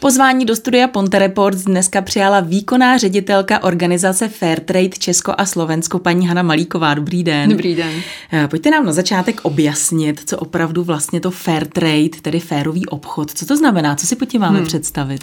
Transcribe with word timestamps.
Pozvání 0.00 0.44
do 0.44 0.56
studia 0.56 0.88
Ponte 0.88 1.18
Reports 1.18 1.62
dneska 1.62 2.02
přijala 2.02 2.40
výkonná 2.40 2.98
ředitelka 2.98 3.62
organizace 3.62 4.28
Fairtrade 4.28 4.88
Česko 4.88 5.34
a 5.38 5.46
Slovensko, 5.46 5.98
paní 5.98 6.28
Hana 6.28 6.42
Malíková. 6.42 6.94
Dobrý 6.94 7.24
den. 7.24 7.50
Dobrý 7.50 7.74
den. 7.74 8.00
Eh, 8.32 8.48
pojďte 8.48 8.70
nám 8.70 8.86
na 8.86 8.92
začátek 8.92 9.40
objasnit, 9.42 10.20
co 10.26 10.38
opravdu 10.38 10.84
vlastně 10.84 11.20
to 11.20 11.30
Fairtrade, 11.30 12.20
tedy 12.22 12.40
férový 12.40 12.86
obchod, 12.86 13.30
co 13.30 13.46
to 13.46 13.56
znamená, 13.56 13.96
co 13.96 14.06
si 14.06 14.16
pod 14.16 14.24
tím 14.24 14.40
máme 14.40 14.58
hmm. 14.58 14.66
představit? 14.66 15.20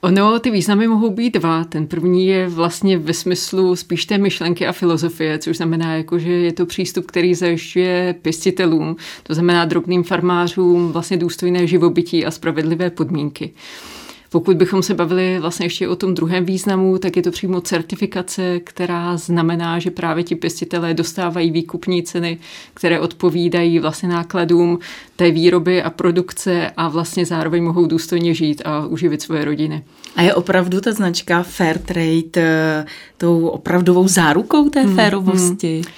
Ono, 0.00 0.38
ty 0.38 0.50
významy 0.50 0.88
mohou 0.88 1.10
být 1.10 1.34
dva. 1.34 1.64
Ten 1.64 1.86
první 1.86 2.26
je 2.26 2.48
vlastně 2.48 2.98
ve 2.98 3.14
smyslu 3.14 3.76
spíš 3.76 4.04
té 4.04 4.18
myšlenky 4.18 4.66
a 4.66 4.72
filozofie, 4.72 5.38
což 5.38 5.56
znamená, 5.56 5.96
jako, 5.96 6.18
že 6.18 6.32
je 6.32 6.52
to 6.52 6.66
přístup, 6.66 7.06
který 7.06 7.34
zajišťuje 7.34 8.14
pěstitelům, 8.22 8.96
to 9.22 9.34
znamená 9.34 9.64
drobným 9.64 10.02
farmářům 10.02 10.92
vlastně 10.92 11.16
důstojné 11.16 11.66
živobytí 11.66 12.26
a 12.26 12.30
spravedlivé 12.30 12.90
podmínky. 12.90 13.52
Pokud 14.32 14.56
bychom 14.56 14.82
se 14.82 14.94
bavili 14.94 15.38
vlastně 15.40 15.66
ještě 15.66 15.88
o 15.88 15.96
tom 15.96 16.14
druhém 16.14 16.44
významu, 16.44 16.98
tak 16.98 17.16
je 17.16 17.22
to 17.22 17.30
přímo 17.30 17.60
certifikace, 17.60 18.60
která 18.60 19.16
znamená, 19.16 19.78
že 19.78 19.90
právě 19.90 20.24
ti 20.24 20.34
pěstitelé 20.34 20.94
dostávají 20.94 21.50
výkupní 21.50 22.02
ceny, 22.02 22.38
které 22.74 23.00
odpovídají 23.00 23.78
vlastně 23.78 24.08
nákladům 24.08 24.78
té 25.16 25.30
výroby 25.30 25.82
a 25.82 25.90
produkce 25.90 26.70
a 26.76 26.88
vlastně 26.88 27.26
zároveň 27.26 27.64
mohou 27.64 27.86
důstojně 27.86 28.34
žít 28.34 28.62
a 28.64 28.86
uživit 28.86 29.22
svoje 29.22 29.44
rodiny. 29.44 29.84
A 30.16 30.22
je 30.22 30.34
opravdu 30.34 30.80
ta 30.80 30.92
značka 30.92 31.42
Fairtrade 31.42 32.30
eh, 32.36 32.84
tou 33.18 33.46
opravdovou 33.46 34.08
zárukou 34.08 34.68
té 34.68 34.82
hmm, 34.82 34.96
férovosti? 34.96 35.74
Hmm. 35.74 35.92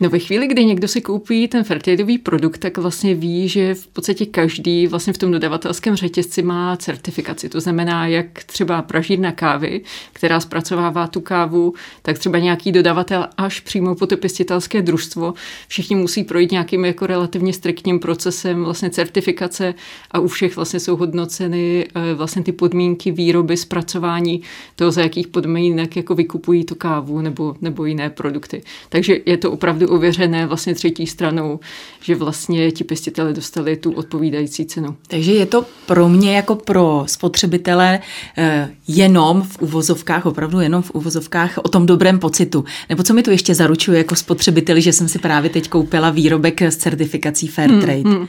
No 0.00 0.10
ve 0.10 0.18
chvíli, 0.18 0.46
kdy 0.46 0.64
někdo 0.64 0.88
si 0.88 1.00
koupí 1.00 1.48
ten 1.48 1.64
Fairtradeový 1.64 2.18
produkt, 2.18 2.58
tak 2.58 2.78
vlastně 2.78 3.14
ví, 3.14 3.48
že 3.48 3.74
v 3.74 3.86
podstatě 3.86 4.26
každý 4.26 4.86
vlastně 4.86 5.12
v 5.12 5.18
tom 5.18 5.32
dodavatelském 5.32 5.96
řetězci 5.96 6.42
má 6.42 6.76
certifikaci. 6.76 7.48
To 7.48 7.60
znamená, 7.60 8.06
jak 8.06 8.44
třeba 8.44 8.82
pražírna 8.82 9.32
kávy, 9.32 9.80
která 10.12 10.40
zpracovává 10.40 11.06
tu 11.06 11.20
kávu, 11.20 11.74
tak 12.02 12.18
třeba 12.18 12.38
nějaký 12.38 12.72
dodavatel 12.72 13.26
až 13.36 13.60
přímo 13.60 13.94
po 13.94 14.06
to 14.06 14.16
pěstitelské 14.16 14.82
družstvo. 14.82 15.34
Všichni 15.68 15.96
musí 15.96 16.24
projít 16.24 16.52
nějakým 16.52 16.84
jako 16.84 17.06
relativně 17.06 17.52
striktním 17.52 18.00
procesem 18.00 18.64
vlastně 18.64 18.90
certifikace 18.90 19.74
a 20.10 20.18
u 20.18 20.28
všech 20.28 20.56
vlastně 20.56 20.80
jsou 20.80 20.96
hodnoceny 20.96 21.88
eh, 21.94 22.14
vlastně 22.14 22.42
ty 22.42 22.52
podmínky 22.52 23.10
výroby, 23.10 23.56
zpracování 23.56 24.42
toho, 24.76 24.90
za 24.90 25.02
jakých 25.02 25.28
podmínek 25.28 25.96
jako 25.96 26.14
vykupují 26.14 26.64
tu 26.64 26.74
kávu 26.74 27.20
nebo, 27.20 27.56
nebo 27.60 27.84
jiné 27.84 28.10
produkty. 28.10 28.62
Takže 28.88 29.18
je 29.26 29.36
to 29.36 29.52
opravdu 29.52 29.85
opravdu 29.86 29.96
ověřené 29.96 30.46
vlastně 30.46 30.74
třetí 30.74 31.06
stranou, 31.06 31.60
že 32.00 32.14
vlastně 32.14 32.70
ti 32.70 32.84
pěstitele 32.84 33.32
dostali 33.32 33.76
tu 33.76 33.92
odpovídající 33.92 34.66
cenu. 34.66 34.96
Takže 35.08 35.32
je 35.32 35.46
to 35.46 35.64
pro 35.86 36.08
mě 36.08 36.36
jako 36.36 36.54
pro 36.54 37.04
spotřebitele 37.06 38.00
eh, 38.38 38.70
jenom 38.88 39.42
v 39.42 39.62
uvozovkách, 39.62 40.26
opravdu 40.26 40.60
jenom 40.60 40.82
v 40.82 40.90
uvozovkách 40.94 41.58
o 41.62 41.68
tom 41.68 41.86
dobrém 41.86 42.18
pocitu. 42.18 42.64
Nebo 42.88 43.02
co 43.02 43.14
mi 43.14 43.22
to 43.22 43.30
ještě 43.30 43.54
zaručuje 43.54 43.98
jako 43.98 44.14
spotřebiteli, 44.14 44.82
že 44.82 44.92
jsem 44.92 45.08
si 45.08 45.18
právě 45.18 45.50
teď 45.50 45.68
koupila 45.68 46.10
výrobek 46.10 46.62
s 46.62 46.76
certifikací 46.76 47.48
Fairtrade? 47.48 48.02
Hmm, 48.04 48.14
hmm. 48.14 48.26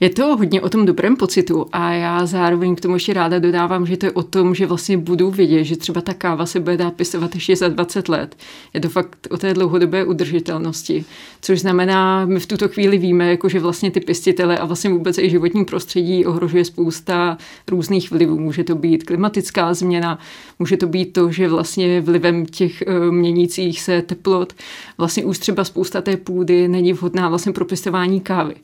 Je 0.00 0.10
to 0.10 0.36
hodně 0.36 0.60
o 0.60 0.68
tom 0.68 0.86
dobrém 0.86 1.16
pocitu 1.16 1.66
a 1.72 1.92
já 1.92 2.26
zároveň 2.26 2.76
k 2.76 2.80
tomu 2.80 2.94
ještě 2.94 3.14
ráda 3.14 3.38
dodávám, 3.38 3.86
že 3.86 3.96
to 3.96 4.06
je 4.06 4.12
o 4.12 4.22
tom, 4.22 4.54
že 4.54 4.66
vlastně 4.66 4.98
budu 4.98 5.30
vědět, 5.30 5.64
že 5.64 5.76
třeba 5.76 6.00
ta 6.00 6.14
káva 6.14 6.46
se 6.46 6.60
bude 6.60 6.76
dát 6.76 6.94
pěstovat 6.94 7.34
ještě 7.34 7.56
za 7.56 7.68
20 7.68 8.08
let. 8.08 8.36
Je 8.74 8.80
to 8.80 8.88
fakt 8.88 9.26
o 9.30 9.36
té 9.36 9.54
dlouhodobé 9.54 10.04
udržitelnosti 10.04 10.93
společnosti. 11.02 11.34
Což 11.40 11.60
znamená, 11.60 12.26
my 12.26 12.40
v 12.40 12.46
tuto 12.46 12.68
chvíli 12.68 12.98
víme, 12.98 13.30
jako 13.30 13.48
že 13.48 13.60
vlastně 13.60 13.90
ty 13.90 14.00
pěstitele 14.00 14.58
a 14.58 14.64
vlastně 14.64 14.90
vůbec 14.90 15.18
i 15.18 15.30
životní 15.30 15.64
prostředí 15.64 16.26
ohrožuje 16.26 16.64
spousta 16.64 17.38
různých 17.68 18.10
vlivů. 18.10 18.38
Může 18.38 18.64
to 18.64 18.74
být 18.74 19.04
klimatická 19.04 19.74
změna, 19.74 20.18
může 20.58 20.76
to 20.76 20.86
být 20.86 21.12
to, 21.12 21.30
že 21.30 21.48
vlastně 21.48 22.00
vlivem 22.00 22.46
těch 22.46 22.82
eh, 22.82 23.10
měnících 23.10 23.80
se 23.80 24.02
teplot 24.02 24.52
vlastně 24.98 25.24
už 25.24 25.38
třeba 25.38 25.64
spousta 25.64 26.00
té 26.00 26.16
půdy 26.16 26.68
není 26.68 26.92
vhodná 26.92 27.28
vlastně 27.28 27.52
pro 27.52 27.64
pěstování 27.64 28.20
kávy. 28.20 28.54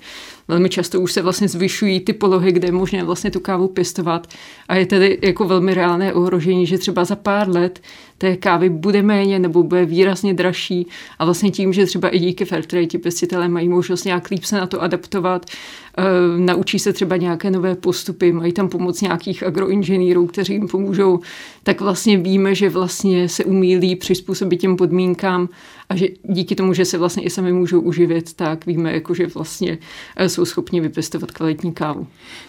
Velmi 0.48 0.68
často 0.68 1.00
už 1.00 1.12
se 1.12 1.22
vlastně 1.22 1.48
zvyšují 1.48 2.00
ty 2.00 2.12
polohy, 2.12 2.52
kde 2.52 2.68
je 2.68 2.72
možné 2.72 3.04
vlastně 3.04 3.30
tu 3.30 3.40
kávu 3.40 3.68
pěstovat 3.68 4.26
a 4.68 4.76
je 4.76 4.86
tedy 4.86 5.18
jako 5.22 5.44
velmi 5.44 5.74
reálné 5.74 6.12
ohrožení, 6.12 6.66
že 6.66 6.78
třeba 6.78 7.04
za 7.04 7.16
pár 7.16 7.48
let 7.48 7.80
té 8.20 8.36
kávy 8.36 8.68
bude 8.68 9.02
méně 9.02 9.38
nebo 9.38 9.62
bude 9.62 9.84
výrazně 9.84 10.34
dražší. 10.34 10.86
A 11.18 11.24
vlastně 11.24 11.50
tím, 11.50 11.72
že 11.72 11.86
třeba 11.86 12.08
i 12.08 12.18
díky 12.18 12.44
Fairtrade 12.44 12.86
ti 12.86 12.98
pěstitelé 12.98 13.48
mají 13.48 13.68
možnost 13.68 14.04
nějak 14.04 14.30
líp 14.30 14.44
se 14.44 14.56
na 14.56 14.66
to 14.66 14.82
adaptovat, 14.82 15.46
naučí 16.36 16.78
se 16.78 16.92
třeba 16.92 17.16
nějaké 17.16 17.50
nové 17.50 17.74
postupy, 17.74 18.32
mají 18.32 18.52
tam 18.52 18.68
pomoc 18.68 19.00
nějakých 19.00 19.42
agroinženýrů, 19.42 20.26
kteří 20.26 20.52
jim 20.52 20.68
pomůžou, 20.68 21.20
tak 21.62 21.80
vlastně 21.80 22.16
víme, 22.16 22.54
že 22.54 22.68
vlastně 22.68 23.28
se 23.28 23.44
umí 23.44 23.76
líp 23.76 23.98
přizpůsobit 23.98 24.60
těm 24.60 24.76
podmínkám 24.76 25.48
a 25.88 25.96
že 25.96 26.06
díky 26.22 26.54
tomu, 26.54 26.72
že 26.72 26.84
se 26.84 26.98
vlastně 26.98 27.22
i 27.22 27.30
sami 27.30 27.52
můžou 27.52 27.80
uživit, 27.80 28.32
tak 28.32 28.66
víme, 28.66 28.92
jako, 28.92 29.14
že 29.14 29.26
vlastně 29.26 29.78
eh, 30.16 30.28
jsou 30.28 30.44
schopni 30.44 30.80
vypěstovat 30.80 31.30
kvalitní 31.30 31.72
kávu. 31.72 32.06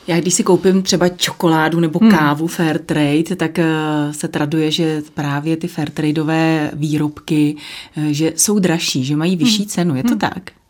Já 0.08 0.20
když 0.20 0.34
si 0.34 0.44
koupím 0.44 0.82
třeba 0.82 1.10
čokoládu 1.10 1.80
nebo 1.80 2.00
hmm. 2.00 2.12
kávu 2.12 2.48
Fairtrade, 2.48 3.36
tak 3.36 3.60
eh, 3.60 3.66
se 4.12 4.28
traduje, 4.28 4.72
že 4.72 5.02
právě 5.14 5.58
ty 5.58 5.68
Fairtradeové 5.68 6.72
výrobky, 6.74 7.56
eh, 7.98 8.14
že 8.14 8.34
jsou 8.36 8.60
dražší, 8.60 9.04
že 9.04 9.16
mají 9.16 9.36
vyšší 9.36 9.64
hmm. 9.64 9.68
cenu. 9.68 9.96
Je 9.96 10.04
to 10.04 10.10
hmm. 10.10 10.20
tak? 10.20 10.61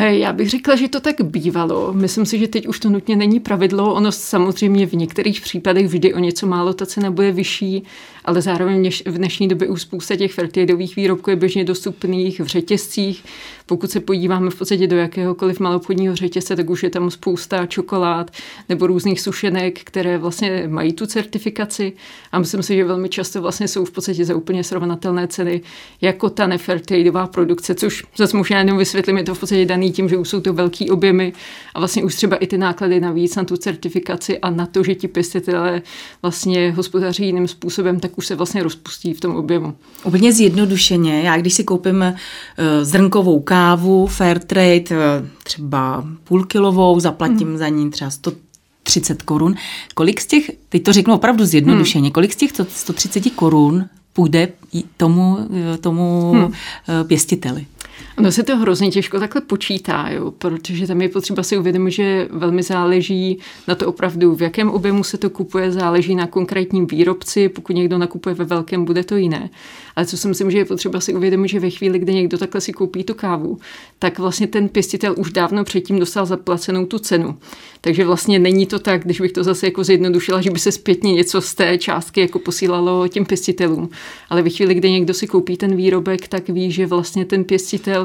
Já 0.00 0.32
bych 0.32 0.50
řekla, 0.50 0.76
že 0.76 0.88
to 0.88 1.00
tak 1.00 1.20
bývalo. 1.22 1.92
Myslím 1.92 2.26
si, 2.26 2.38
že 2.38 2.48
teď 2.48 2.66
už 2.66 2.80
to 2.80 2.90
nutně 2.90 3.16
není 3.16 3.40
pravidlo. 3.40 3.94
Ono 3.94 4.12
samozřejmě 4.12 4.86
v 4.86 4.92
některých 4.92 5.40
případech 5.40 5.86
vždy 5.86 6.14
o 6.14 6.18
něco 6.18 6.46
málo 6.46 6.74
ta 6.74 6.86
cena 6.86 7.10
bude 7.10 7.32
vyšší, 7.32 7.82
ale 8.24 8.42
zároveň 8.42 8.90
v 9.06 9.18
dnešní 9.18 9.48
době 9.48 9.68
už 9.68 9.82
spousta 9.82 10.16
těch 10.16 10.32
fertilidových 10.32 10.96
výrobků 10.96 11.30
je 11.30 11.36
běžně 11.36 11.64
dostupných 11.64 12.40
v 12.40 12.46
řetězcích. 12.46 13.24
Pokud 13.66 13.90
se 13.90 14.00
podíváme 14.00 14.50
v 14.50 14.54
podstatě 14.54 14.86
do 14.86 14.96
jakéhokoliv 14.96 15.60
malobchodního 15.60 16.16
řetězce, 16.16 16.56
tak 16.56 16.70
už 16.70 16.82
je 16.82 16.90
tam 16.90 17.10
spousta 17.10 17.66
čokolád 17.66 18.30
nebo 18.68 18.86
různých 18.86 19.20
sušenek, 19.20 19.80
které 19.84 20.18
vlastně 20.18 20.64
mají 20.68 20.92
tu 20.92 21.06
certifikaci 21.06 21.92
a 22.32 22.38
myslím 22.38 22.62
si, 22.62 22.76
že 22.76 22.84
velmi 22.84 23.08
často 23.08 23.42
vlastně 23.42 23.68
jsou 23.68 23.84
v 23.84 23.90
podstatě 23.90 24.24
za 24.24 24.36
úplně 24.36 24.64
srovnatelné 24.64 25.28
ceny 25.28 25.60
jako 26.00 26.30
ta 26.30 26.46
nefertilidová 26.46 27.26
produkce, 27.26 27.74
což 27.74 28.04
zase 28.16 28.36
možná 28.36 28.58
jenom 28.58 28.78
vysvětlím, 28.78 29.16
je 29.18 29.24
to 29.24 29.34
v 29.34 29.40
podstatě 29.40 29.64
daný 29.64 29.83
tím, 29.90 30.08
že 30.08 30.16
už 30.16 30.28
jsou 30.28 30.40
to 30.40 30.52
velký 30.52 30.90
objemy 30.90 31.32
a 31.74 31.78
vlastně 31.78 32.04
už 32.04 32.14
třeba 32.14 32.36
i 32.36 32.46
ty 32.46 32.58
náklady 32.58 33.00
navíc 33.00 33.36
na 33.36 33.44
tu 33.44 33.56
certifikaci 33.56 34.38
a 34.38 34.50
na 34.50 34.66
to, 34.66 34.82
že 34.82 34.94
ti 34.94 35.08
pěstitelé 35.08 35.82
vlastně 36.22 36.72
hospodaří 36.72 37.26
jiným 37.26 37.48
způsobem, 37.48 38.00
tak 38.00 38.18
už 38.18 38.26
se 38.26 38.34
vlastně 38.34 38.62
rozpustí 38.62 39.14
v 39.14 39.20
tom 39.20 39.36
objemu. 39.36 39.74
Úplně 40.04 40.32
zjednodušeně, 40.32 41.22
já 41.22 41.36
když 41.36 41.54
si 41.54 41.64
koupím 41.64 41.96
uh, 41.96 42.14
zrnkovou 42.82 43.40
kávu 43.40 44.06
Fairtrade, 44.06 44.80
uh, 44.90 44.96
třeba 45.44 46.04
půlkilovou, 46.24 47.00
zaplatím 47.00 47.48
hmm. 47.48 47.58
za 47.58 47.68
ní 47.68 47.90
třeba 47.90 48.10
100 48.10 48.32
30 48.84 49.22
korun. 49.22 49.54
Kolik 49.94 50.20
z 50.20 50.26
těch, 50.26 50.50
teď 50.68 50.82
to 50.82 50.92
řeknu 50.92 51.14
opravdu 51.14 51.44
zjednodušeně, 51.44 52.06
hmm. 52.06 52.12
kolik 52.12 52.32
z 52.32 52.36
těch 52.36 52.50
130 52.68 53.30
korun 53.30 53.84
půjde 54.12 54.48
tomu, 54.96 55.38
eh, 55.74 55.78
tomu 55.78 56.32
hmm. 56.32 56.52
pěstiteli? 57.06 57.66
Ono 58.18 58.32
se 58.32 58.42
to 58.42 58.56
hrozně 58.56 58.90
těžko 58.90 59.20
takhle 59.20 59.40
počítá, 59.40 60.08
jo, 60.10 60.30
protože 60.30 60.86
tam 60.86 61.02
je 61.02 61.08
potřeba 61.08 61.42
si 61.42 61.58
uvědomit, 61.58 61.90
že 61.90 62.28
velmi 62.30 62.62
záleží 62.62 63.38
na 63.68 63.74
to 63.74 63.88
opravdu, 63.88 64.34
v 64.34 64.42
jakém 64.42 64.70
objemu 64.70 65.04
se 65.04 65.18
to 65.18 65.30
kupuje, 65.30 65.72
záleží 65.72 66.14
na 66.14 66.26
konkrétním 66.26 66.86
výrobci, 66.86 67.48
pokud 67.48 67.76
někdo 67.76 67.98
nakupuje 67.98 68.34
ve 68.34 68.44
velkém, 68.44 68.84
bude 68.84 69.04
to 69.04 69.16
jiné. 69.16 69.50
Ale 69.96 70.06
co 70.06 70.16
si 70.16 70.28
myslím, 70.28 70.50
že 70.50 70.58
je 70.58 70.64
potřeba 70.64 71.00
si 71.00 71.14
uvědomit, 71.14 71.48
že 71.48 71.60
ve 71.60 71.70
chvíli, 71.70 71.98
kdy 71.98 72.14
někdo 72.14 72.38
takhle 72.38 72.60
si 72.60 72.72
koupí 72.72 73.04
tu 73.04 73.14
kávu, 73.14 73.58
tak 73.98 74.18
vlastně 74.18 74.46
ten 74.46 74.68
pěstitel 74.68 75.14
už 75.18 75.32
dávno 75.32 75.64
předtím 75.64 75.98
dostal 75.98 76.26
zaplacenou 76.26 76.86
tu 76.86 76.98
cenu. 76.98 77.36
Takže 77.80 78.04
vlastně 78.04 78.38
není 78.38 78.66
to 78.66 78.78
tak, 78.78 79.04
když 79.04 79.20
bych 79.20 79.32
to 79.32 79.44
zase 79.44 79.66
jako 79.66 79.84
zjednodušila, 79.84 80.40
že 80.40 80.50
by 80.50 80.58
se 80.58 80.72
zpětně 80.72 81.12
něco 81.12 81.40
z 81.40 81.54
té 81.54 81.78
částky 81.78 82.20
jako 82.20 82.38
posílalo 82.38 83.08
těm 83.08 83.24
pěstitelům. 83.24 83.88
Ale 84.30 84.42
ve 84.42 84.50
chvíli, 84.50 84.74
kdy 84.74 84.90
někdo 84.90 85.14
si 85.14 85.26
koupí 85.26 85.56
ten 85.56 85.76
výrobek, 85.76 86.28
tak 86.28 86.48
ví, 86.48 86.72
že 86.72 86.86
vlastně 86.86 87.24
ten 87.24 87.44
pěstitel 87.44 88.03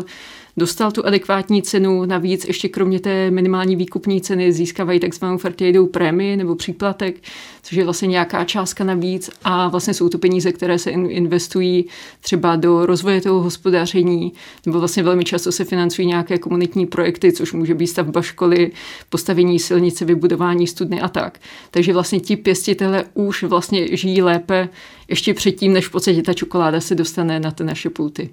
dostal 0.59 0.91
tu 0.91 1.05
adekvátní 1.05 1.61
cenu, 1.61 2.05
navíc 2.05 2.45
ještě 2.45 2.69
kromě 2.69 2.99
té 2.99 3.31
minimální 3.31 3.75
výkupní 3.75 4.21
ceny 4.21 4.53
získávají 4.53 4.99
takzvanou 4.99 5.37
Fertiedou 5.37 5.87
prémii 5.87 6.37
nebo 6.37 6.55
příplatek, 6.55 7.15
což 7.63 7.77
je 7.77 7.83
vlastně 7.83 8.07
nějaká 8.07 8.45
částka 8.45 8.83
navíc 8.83 9.29
a 9.43 9.67
vlastně 9.67 9.93
jsou 9.93 10.09
to 10.09 10.17
peníze, 10.17 10.51
které 10.51 10.79
se 10.79 10.89
investují 10.91 11.85
třeba 12.21 12.55
do 12.55 12.85
rozvoje 12.85 13.21
toho 13.21 13.41
hospodaření, 13.41 14.33
nebo 14.65 14.79
vlastně 14.79 15.03
velmi 15.03 15.23
často 15.23 15.51
se 15.51 15.65
financují 15.65 16.07
nějaké 16.07 16.37
komunitní 16.37 16.85
projekty, 16.85 17.31
což 17.31 17.53
může 17.53 17.73
být 17.73 17.87
stavba 17.87 18.21
školy, 18.21 18.71
postavení 19.09 19.59
silnice, 19.59 20.05
vybudování 20.05 20.67
studny 20.67 21.01
a 21.01 21.07
tak. 21.07 21.39
Takže 21.71 21.93
vlastně 21.93 22.19
ti 22.19 22.35
pěstitele 22.35 23.03
už 23.13 23.43
vlastně 23.43 23.97
žijí 23.97 24.21
lépe 24.21 24.69
ještě 25.07 25.33
předtím, 25.33 25.73
než 25.73 25.87
v 25.87 25.91
podstatě 25.91 26.21
ta 26.21 26.33
čokoláda 26.33 26.81
se 26.81 26.95
dostane 26.95 27.39
na 27.39 27.51
ty 27.51 27.63
naše 27.63 27.89
pulty. 27.89 28.29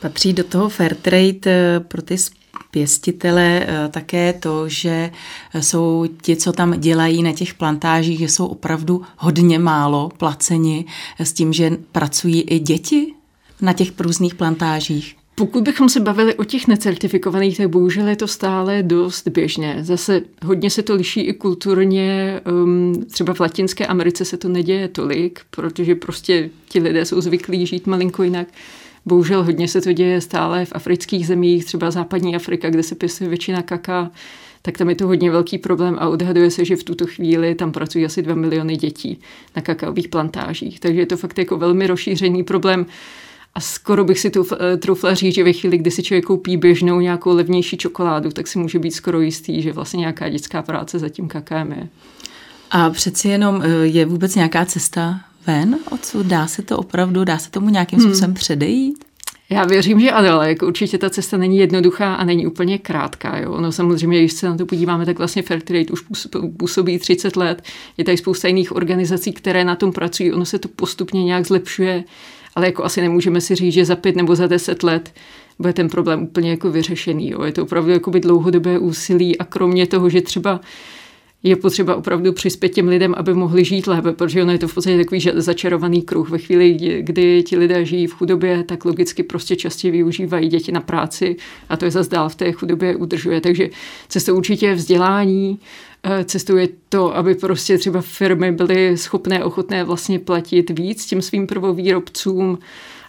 Patří 0.00 0.32
do 0.32 0.44
toho 0.44 0.68
Fairtrade 0.68 1.38
eh, 1.46 1.80
pro 1.80 2.02
ty 2.02 2.16
pěstitele 2.70 3.66
také 3.90 4.32
to, 4.32 4.68
že 4.68 5.10
jsou 5.60 6.06
ti, 6.22 6.36
co 6.36 6.52
tam 6.52 6.80
dělají 6.80 7.22
na 7.22 7.32
těch 7.32 7.54
plantážích, 7.54 8.18
že 8.18 8.28
jsou 8.28 8.46
opravdu 8.46 9.02
hodně 9.16 9.58
málo 9.58 10.10
placeni 10.16 10.84
s 11.18 11.32
tím, 11.32 11.52
že 11.52 11.76
pracují 11.92 12.42
i 12.42 12.58
děti 12.58 13.14
na 13.60 13.72
těch 13.72 14.00
různých 14.00 14.34
plantážích? 14.34 15.16
Pokud 15.34 15.64
bychom 15.64 15.88
se 15.88 16.00
bavili 16.00 16.34
o 16.34 16.44
těch 16.44 16.68
necertifikovaných, 16.68 17.56
tak 17.56 17.68
bohužel 17.68 18.08
je 18.08 18.16
to 18.16 18.26
stále 18.26 18.82
dost 18.82 19.28
běžné. 19.28 19.84
Zase 19.84 20.20
hodně 20.44 20.70
se 20.70 20.82
to 20.82 20.94
liší 20.94 21.20
i 21.20 21.32
kulturně. 21.32 22.40
Um, 22.52 23.04
třeba 23.10 23.34
v 23.34 23.40
Latinské 23.40 23.86
Americe 23.86 24.24
se 24.24 24.36
to 24.36 24.48
neděje 24.48 24.88
tolik, 24.88 25.40
protože 25.50 25.94
prostě 25.94 26.50
ti 26.68 26.80
lidé 26.80 27.04
jsou 27.04 27.20
zvyklí 27.20 27.66
žít 27.66 27.86
malinko 27.86 28.22
jinak. 28.22 28.48
Bohužel 29.08 29.44
hodně 29.44 29.68
se 29.68 29.80
to 29.80 29.92
děje 29.92 30.20
stále 30.20 30.64
v 30.64 30.72
afrických 30.72 31.26
zemích, 31.26 31.64
třeba 31.64 31.90
západní 31.90 32.36
Afrika, 32.36 32.70
kde 32.70 32.82
se 32.82 32.94
pěstuje 32.94 33.28
většina 33.28 33.62
kaka 33.62 34.10
tak 34.62 34.78
tam 34.78 34.88
je 34.88 34.94
to 34.94 35.06
hodně 35.06 35.30
velký 35.30 35.58
problém 35.58 35.96
a 36.00 36.08
odhaduje 36.08 36.50
se, 36.50 36.64
že 36.64 36.76
v 36.76 36.84
tuto 36.84 37.06
chvíli 37.06 37.54
tam 37.54 37.72
pracují 37.72 38.04
asi 38.04 38.22
2 38.22 38.34
miliony 38.34 38.76
dětí 38.76 39.20
na 39.56 39.62
kakaových 39.62 40.08
plantážích. 40.08 40.80
Takže 40.80 41.00
je 41.00 41.06
to 41.06 41.16
fakt 41.16 41.38
jako 41.38 41.56
velmi 41.56 41.86
rozšířený 41.86 42.42
problém. 42.42 42.86
A 43.54 43.60
skoro 43.60 44.04
bych 44.04 44.20
si 44.20 44.30
eh, 44.38 44.76
troufla 44.76 45.14
říct, 45.14 45.34
že 45.34 45.44
ve 45.44 45.52
chvíli, 45.52 45.78
kdy 45.78 45.90
si 45.90 46.02
člověk 46.02 46.24
koupí 46.24 46.56
běžnou 46.56 47.00
nějakou 47.00 47.36
levnější 47.36 47.76
čokoládu, 47.76 48.30
tak 48.30 48.46
si 48.46 48.58
může 48.58 48.78
být 48.78 48.90
skoro 48.90 49.20
jistý, 49.20 49.62
že 49.62 49.72
vlastně 49.72 50.00
nějaká 50.00 50.28
dětská 50.28 50.62
práce 50.62 50.98
za 50.98 51.08
tím 51.08 51.28
kakem 51.28 51.72
je. 51.72 51.88
A 52.70 52.90
přeci 52.90 53.28
jenom 53.28 53.62
eh, 53.62 53.68
je 53.86 54.06
vůbec 54.06 54.34
nějaká 54.34 54.64
cesta 54.64 55.20
ven 55.48 55.78
odsud? 55.90 56.26
Dá 56.26 56.46
se 56.46 56.62
to 56.62 56.78
opravdu, 56.78 57.24
dá 57.24 57.38
se 57.38 57.50
tomu 57.50 57.68
nějakým 57.68 57.98
hmm. 57.98 58.08
způsobem 58.08 58.30
hmm. 58.30 58.34
předejít? 58.34 59.04
Já 59.50 59.64
věřím, 59.64 60.00
že 60.00 60.10
ano, 60.10 60.30
ale 60.30 60.48
jako 60.48 60.66
určitě 60.66 60.98
ta 60.98 61.10
cesta 61.10 61.36
není 61.36 61.58
jednoduchá 61.58 62.14
a 62.14 62.24
není 62.24 62.46
úplně 62.46 62.78
krátká. 62.78 63.38
Jo. 63.38 63.60
No 63.60 63.72
samozřejmě, 63.72 64.18
když 64.18 64.32
se 64.32 64.48
na 64.48 64.56
to 64.56 64.66
podíváme, 64.66 65.06
tak 65.06 65.18
vlastně 65.18 65.42
Fairtrade 65.42 65.92
už 65.92 66.04
působí 66.56 66.98
30 66.98 67.36
let. 67.36 67.62
Je 67.96 68.04
tady 68.04 68.16
spousta 68.16 68.48
jiných 68.48 68.76
organizací, 68.76 69.32
které 69.32 69.64
na 69.64 69.76
tom 69.76 69.92
pracují. 69.92 70.32
Ono 70.32 70.44
se 70.44 70.58
to 70.58 70.68
postupně 70.68 71.24
nějak 71.24 71.46
zlepšuje 71.46 72.04
ale 72.58 72.66
jako 72.66 72.84
asi 72.84 73.00
nemůžeme 73.00 73.40
si 73.40 73.54
říct, 73.54 73.72
že 73.72 73.84
za 73.84 73.96
pět 73.96 74.16
nebo 74.16 74.36
za 74.36 74.46
deset 74.46 74.82
let 74.82 75.14
bude 75.58 75.72
ten 75.72 75.88
problém 75.88 76.22
úplně 76.22 76.50
jako 76.50 76.70
vyřešený. 76.70 77.30
Jo. 77.30 77.42
Je 77.42 77.52
to 77.52 77.62
opravdu 77.62 77.90
jako 77.90 78.10
by 78.10 78.20
dlouhodobé 78.20 78.78
úsilí 78.78 79.38
a 79.38 79.44
kromě 79.44 79.86
toho, 79.86 80.10
že 80.10 80.20
třeba 80.20 80.60
je 81.42 81.56
potřeba 81.56 81.96
opravdu 81.96 82.32
přispět 82.32 82.68
těm 82.68 82.88
lidem, 82.88 83.14
aby 83.16 83.34
mohli 83.34 83.64
žít 83.64 83.86
lépe, 83.86 84.12
protože 84.12 84.42
ono 84.42 84.52
je 84.52 84.58
to 84.58 84.68
v 84.68 84.74
podstatě 84.74 84.96
takový 84.96 85.20
začarovaný 85.34 86.02
kruh. 86.02 86.30
Ve 86.30 86.38
chvíli, 86.38 86.72
kdy 87.00 87.42
ti 87.42 87.56
lidé 87.56 87.84
žijí 87.84 88.06
v 88.06 88.14
chudobě, 88.14 88.64
tak 88.64 88.84
logicky 88.84 89.22
prostě 89.22 89.56
častěji 89.56 89.90
využívají 89.90 90.48
děti 90.48 90.72
na 90.72 90.80
práci 90.80 91.36
a 91.68 91.76
to 91.76 91.84
je 91.84 91.90
zase 91.90 92.10
dál 92.10 92.28
v 92.28 92.34
té 92.34 92.52
chudobě 92.52 92.96
udržuje. 92.96 93.40
Takže 93.40 93.70
cestou 94.08 94.36
určitě 94.36 94.66
je 94.66 94.74
vzdělání, 94.74 95.58
eh, 96.02 96.24
cestou 96.24 96.56
je 96.56 96.68
to, 96.88 97.16
aby 97.16 97.34
prostě 97.34 97.78
třeba 97.78 98.00
firmy 98.00 98.52
byly 98.52 98.96
schopné, 98.96 99.44
ochotné 99.44 99.84
vlastně 99.84 100.18
platit 100.18 100.70
víc 100.70 101.06
těm 101.06 101.22
svým 101.22 101.46
prvovýrobcům, 101.46 102.58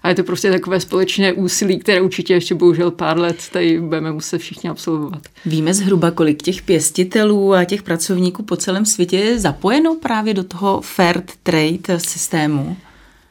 a 0.03 0.09
je 0.09 0.15
to 0.15 0.23
prostě 0.23 0.51
takové 0.51 0.79
společné 0.79 1.33
úsilí, 1.33 1.79
které 1.79 2.01
určitě 2.01 2.33
ještě 2.33 2.55
bohužel 2.55 2.91
pár 2.91 3.19
let 3.19 3.49
tady 3.51 3.81
budeme 3.81 4.11
muset 4.11 4.37
všichni 4.37 4.69
absolvovat. 4.69 5.21
Víme 5.45 5.73
zhruba, 5.73 6.11
kolik 6.11 6.43
těch 6.43 6.61
pěstitelů 6.61 7.53
a 7.53 7.63
těch 7.63 7.83
pracovníků 7.83 8.43
po 8.43 8.55
celém 8.55 8.85
světě 8.85 9.17
je 9.17 9.39
zapojeno 9.39 9.95
právě 9.95 10.33
do 10.33 10.43
toho 10.43 10.81
fair 10.81 11.21
trade 11.43 11.99
systému? 11.99 12.77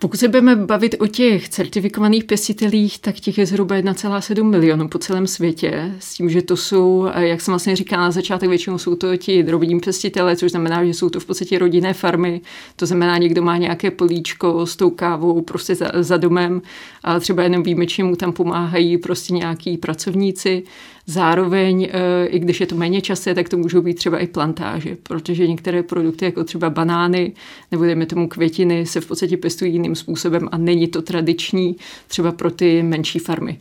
Pokud 0.00 0.16
se 0.16 0.28
budeme 0.28 0.56
bavit 0.56 0.94
o 0.98 1.06
těch 1.06 1.48
certifikovaných 1.48 2.24
pěstitelích, 2.24 2.98
tak 2.98 3.14
těch 3.14 3.38
je 3.38 3.46
zhruba 3.46 3.76
1,7 3.76 4.44
milionů 4.44 4.88
po 4.88 4.98
celém 4.98 5.26
světě. 5.26 5.94
S 5.98 6.14
tím, 6.14 6.30
že 6.30 6.42
to 6.42 6.56
jsou, 6.56 7.08
jak 7.16 7.40
jsem 7.40 7.52
vlastně 7.52 7.76
říkala 7.76 8.02
na 8.02 8.10
začátek, 8.10 8.48
většinou 8.48 8.78
jsou 8.78 8.94
to 8.94 9.16
ti 9.16 9.42
drobní 9.42 9.80
pěstitele, 9.80 10.36
což 10.36 10.50
znamená, 10.50 10.84
že 10.84 10.94
jsou 10.94 11.10
to 11.10 11.20
v 11.20 11.26
podstatě 11.26 11.58
rodinné 11.58 11.94
farmy. 11.94 12.40
To 12.76 12.86
znamená, 12.86 13.18
někdo 13.18 13.42
má 13.42 13.56
nějaké 13.56 13.90
políčko 13.90 14.66
s 14.66 14.76
tou 14.76 14.90
kávou 14.90 15.40
prostě 15.40 15.74
za, 15.74 15.90
za 16.00 16.16
domem 16.16 16.62
a 17.04 17.20
třeba 17.20 17.42
jenom 17.42 17.62
výjimečně 17.62 18.04
mu 18.04 18.16
tam 18.16 18.32
pomáhají 18.32 18.98
prostě 18.98 19.34
nějaký 19.34 19.76
pracovníci. 19.78 20.62
Zároveň, 21.10 21.88
eh, 21.92 22.26
i 22.26 22.38
když 22.38 22.60
je 22.60 22.66
to 22.66 22.74
méně 22.74 23.00
časté, 23.00 23.34
tak 23.34 23.48
to 23.48 23.56
můžou 23.56 23.82
být 23.82 23.94
třeba 23.94 24.18
i 24.18 24.26
plantáže, 24.26 24.96
protože 25.02 25.46
některé 25.46 25.82
produkty, 25.82 26.24
jako 26.24 26.44
třeba 26.44 26.70
banány 26.70 27.32
nebo 27.70 27.84
dejme 27.84 28.06
tomu 28.06 28.28
květiny, 28.28 28.86
se 28.86 29.00
v 29.00 29.06
podstatě 29.06 29.36
pěstují 29.36 29.72
jiným 29.72 29.94
způsobem 29.94 30.48
a 30.52 30.58
není 30.58 30.88
to 30.88 31.02
tradiční 31.02 31.76
třeba 32.08 32.32
pro 32.32 32.50
ty 32.50 32.82
menší 32.82 33.18
farmy. 33.18 33.58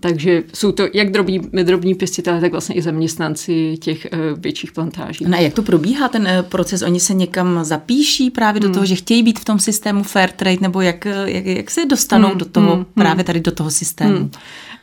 Takže 0.00 0.42
jsou 0.54 0.72
to 0.72 0.88
jak 0.94 1.10
drobní, 1.10 1.38
drobní 1.62 1.94
pěstitelé, 1.94 2.40
tak 2.40 2.50
vlastně 2.52 2.74
i 2.74 2.82
zaměstnanci 2.82 3.76
těch 3.80 4.06
uh, 4.12 4.40
větších 4.40 4.72
plantáží. 4.72 5.24
No 5.28 5.38
a 5.38 5.40
jak 5.40 5.54
to 5.54 5.62
probíhá 5.62 6.08
ten 6.08 6.22
uh, 6.22 6.28
proces? 6.48 6.82
Oni 6.82 7.00
se 7.00 7.14
někam 7.14 7.64
zapíší 7.64 8.30
právě 8.30 8.60
do 8.60 8.66
hmm. 8.66 8.74
toho, 8.74 8.86
že 8.86 8.94
chtějí 8.94 9.22
být 9.22 9.38
v 9.38 9.44
tom 9.44 9.58
systému 9.58 10.02
fair 10.02 10.30
trade, 10.30 10.58
nebo 10.60 10.80
jak, 10.80 11.04
jak, 11.24 11.46
jak 11.46 11.70
se 11.70 11.86
dostanou 11.86 12.28
hmm. 12.28 12.38
do 12.38 12.44
toho, 12.44 12.74
hmm. 12.74 12.84
právě 12.94 13.24
tady 13.24 13.40
do 13.40 13.50
toho 13.50 13.70
systému? 13.70 14.16
Hmm. 14.16 14.30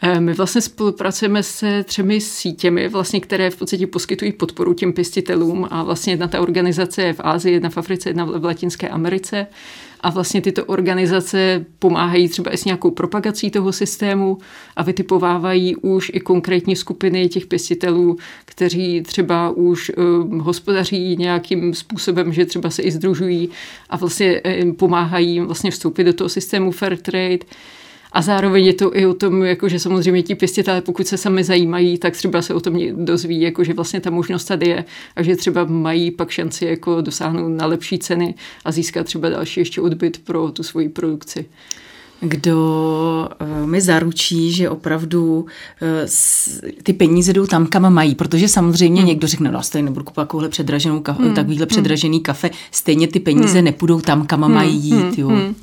Eh, 0.03 0.19
my 0.19 0.33
vlastně 0.33 0.61
spolupracujeme 0.61 1.43
se 1.43 1.83
třemi 1.83 2.21
sítěmi, 2.21 2.87
vlastně, 2.87 3.21
které 3.21 3.49
v 3.49 3.55
podstatě 3.55 3.87
poskytují 3.87 4.31
podporu 4.31 4.73
těm 4.73 4.93
pěstitelům 4.93 5.67
a 5.71 5.83
vlastně 5.83 6.13
jedna 6.13 6.27
ta 6.27 6.41
organizace 6.41 7.01
je 7.01 7.13
v 7.13 7.19
Ázii, 7.19 7.53
jedna 7.53 7.69
v 7.69 7.77
Africe, 7.77 8.09
jedna 8.09 8.25
v 8.25 8.45
Latinské 8.45 8.89
Americe 8.89 9.47
a 10.01 10.09
vlastně 10.09 10.41
tyto 10.41 10.65
organizace 10.65 11.65
pomáhají 11.79 12.29
třeba 12.29 12.53
i 12.53 12.57
s 12.57 12.65
nějakou 12.65 12.91
propagací 12.91 13.51
toho 13.51 13.71
systému 13.71 14.37
a 14.75 14.83
vytipovávají 14.83 15.75
už 15.75 16.11
i 16.13 16.19
konkrétní 16.19 16.75
skupiny 16.75 17.29
těch 17.29 17.45
pěstitelů, 17.45 18.17
kteří 18.45 19.01
třeba 19.01 19.49
už 19.49 19.91
uh, 19.97 20.37
hospodaří 20.37 21.15
nějakým 21.17 21.73
způsobem, 21.73 22.33
že 22.33 22.45
třeba 22.45 22.69
se 22.69 22.81
i 22.81 22.91
združují 22.91 23.49
a 23.89 23.97
vlastně 23.97 24.41
uh, 24.41 24.73
pomáhají 24.73 25.39
vlastně 25.39 25.71
vstoupit 25.71 26.03
do 26.03 26.13
toho 26.13 26.29
systému 26.29 26.71
fair 26.71 26.97
trade. 26.97 27.45
A 28.11 28.21
zároveň 28.21 28.65
je 28.65 28.73
to 28.73 28.97
i 28.97 29.05
o 29.05 29.13
tom, 29.13 29.43
jako 29.43 29.69
že 29.69 29.79
samozřejmě 29.79 30.23
ti 30.23 30.35
pěstitelé, 30.35 30.81
pokud 30.81 31.07
se 31.07 31.17
sami 31.17 31.43
zajímají, 31.43 31.97
tak 31.97 32.13
třeba 32.13 32.41
se 32.41 32.53
o 32.53 32.59
tom 32.59 32.79
dozví, 33.05 33.41
jako 33.41 33.63
že 33.63 33.73
vlastně 33.73 33.99
ta 33.99 34.09
možnost 34.09 34.45
tady 34.45 34.69
je 34.69 34.85
a 35.15 35.23
že 35.23 35.35
třeba 35.35 35.65
mají 35.65 36.11
pak 36.11 36.29
šanci 36.29 36.65
jako 36.65 37.01
dosáhnout 37.01 37.49
na 37.49 37.65
lepší 37.65 37.99
ceny 37.99 38.35
a 38.65 38.71
získat 38.71 39.03
třeba 39.03 39.29
další 39.29 39.59
ještě 39.59 39.81
odbyt 39.81 40.17
pro 40.23 40.51
tu 40.51 40.63
svoji 40.63 40.89
produkci 40.89 41.45
kdo 42.21 43.29
uh, 43.41 43.67
mi 43.67 43.81
zaručí, 43.81 44.51
že 44.51 44.69
opravdu 44.69 45.45
s, 46.05 46.61
ty 46.83 46.93
peníze 46.93 47.33
jdou 47.33 47.45
tam, 47.45 47.67
kam 47.67 47.93
mají. 47.93 48.15
Protože 48.15 48.47
samozřejmě 48.47 49.01
hmm. 49.01 49.07
někdo 49.07 49.27
řekne, 49.27 49.51
no 49.51 49.63
stejně 49.63 49.85
nebudu 49.85 50.05
kupovat 50.05 50.27
takovouhle 50.27 50.49
předraženou 50.49 50.99
kafe, 50.99 51.23
hmm. 51.23 51.35
takovýhle 51.35 51.63
hmm. 51.63 51.69
předražený 51.69 52.19
kafe, 52.19 52.49
stejně 52.71 53.07
ty 53.07 53.19
peníze 53.19 53.57
hmm. 53.57 53.65
nepůjdou 53.65 54.01
tam, 54.01 54.27
kam 54.27 54.43
hmm. 54.43 54.53
mají 54.53 54.75
jít. 54.75 54.93
Hmm. 54.93 55.13
Jo. 55.17 55.27
Hmm. 55.27 55.55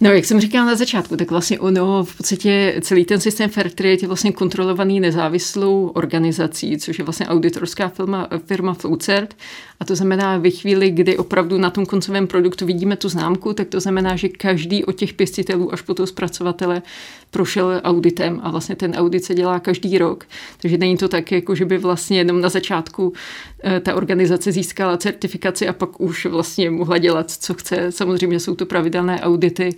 No, 0.00 0.12
jak 0.12 0.24
jsem 0.24 0.40
říkala 0.40 0.66
na 0.66 0.74
začátku, 0.74 1.16
tak 1.16 1.30
vlastně 1.30 1.60
ono 1.60 2.04
v 2.04 2.16
podstatě 2.16 2.78
celý 2.80 3.04
ten 3.04 3.20
systém 3.20 3.50
Fairtrade 3.50 3.96
je 4.02 4.06
vlastně 4.06 4.32
kontrolovaný 4.32 5.00
nezávislou 5.00 5.88
organizací, 5.88 6.78
což 6.78 6.98
je 6.98 7.04
vlastně 7.04 7.26
auditorská 7.26 7.88
firma, 7.88 8.28
firma 8.46 8.74
Flowcert. 8.74 9.34
A 9.80 9.84
to 9.84 9.96
znamená, 9.96 10.38
ve 10.38 10.50
chvíli, 10.50 10.90
kdy 10.90 11.16
opravdu 11.16 11.58
na 11.58 11.70
tom 11.70 11.86
koncovém 11.86 12.26
produktu 12.26 12.66
vidíme 12.66 12.96
tu 12.96 13.08
známku, 13.08 13.52
tak 13.52 13.68
to 13.68 13.80
znamená, 13.80 14.16
že 14.16 14.28
každý 14.28 14.84
od 14.84 14.92
těch 14.92 15.12
pěstitelů 15.12 15.72
až 15.72 15.80
po 15.80 15.94
toho 15.94 16.06
zpracovatele 16.06 16.82
prošel 17.30 17.80
auditem 17.84 18.40
a 18.42 18.50
vlastně 18.50 18.76
ten 18.76 18.94
audit 18.94 19.24
se 19.24 19.34
dělá 19.34 19.60
každý 19.60 19.98
rok. 19.98 20.24
Takže 20.60 20.78
není 20.78 20.96
to 20.96 21.08
tak, 21.08 21.32
jako 21.32 21.54
že 21.54 21.64
by 21.64 21.78
vlastně 21.78 22.18
jenom 22.18 22.40
na 22.40 22.48
začátku 22.48 23.12
eh, 23.64 23.80
ta 23.80 23.94
organizace 23.94 24.52
získala 24.52 24.96
certifikaci 24.96 25.68
a 25.68 25.72
pak 25.72 26.00
už 26.00 26.26
vlastně 26.26 26.70
mohla 26.70 26.98
dělat, 26.98 27.30
co 27.30 27.54
chce. 27.54 27.92
Samozřejmě 27.92 28.40
jsou 28.40 28.54
to 28.54 28.66
pravidelné 28.66 29.20
audity, 29.20 29.74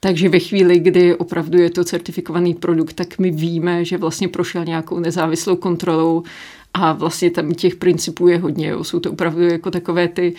takže 0.00 0.28
ve 0.28 0.38
chvíli, 0.38 0.78
kdy 0.78 1.14
opravdu 1.14 1.58
je 1.58 1.70
to 1.70 1.84
certifikovaný 1.84 2.54
produkt, 2.54 2.92
tak 2.92 3.18
my 3.18 3.30
víme, 3.30 3.84
že 3.84 3.98
vlastně 3.98 4.28
prošel 4.28 4.64
nějakou 4.64 4.98
nezávislou 4.98 5.56
kontrolou 5.56 6.22
a 6.74 6.92
vlastně 6.92 7.30
tam 7.30 7.54
těch 7.54 7.76
principů 7.76 8.28
je 8.28 8.38
hodně. 8.38 8.68
Jo. 8.68 8.84
Jsou 8.84 9.00
to 9.00 9.12
opravdu 9.12 9.42
jako 9.42 9.70
takové 9.70 10.08
ty 10.08 10.34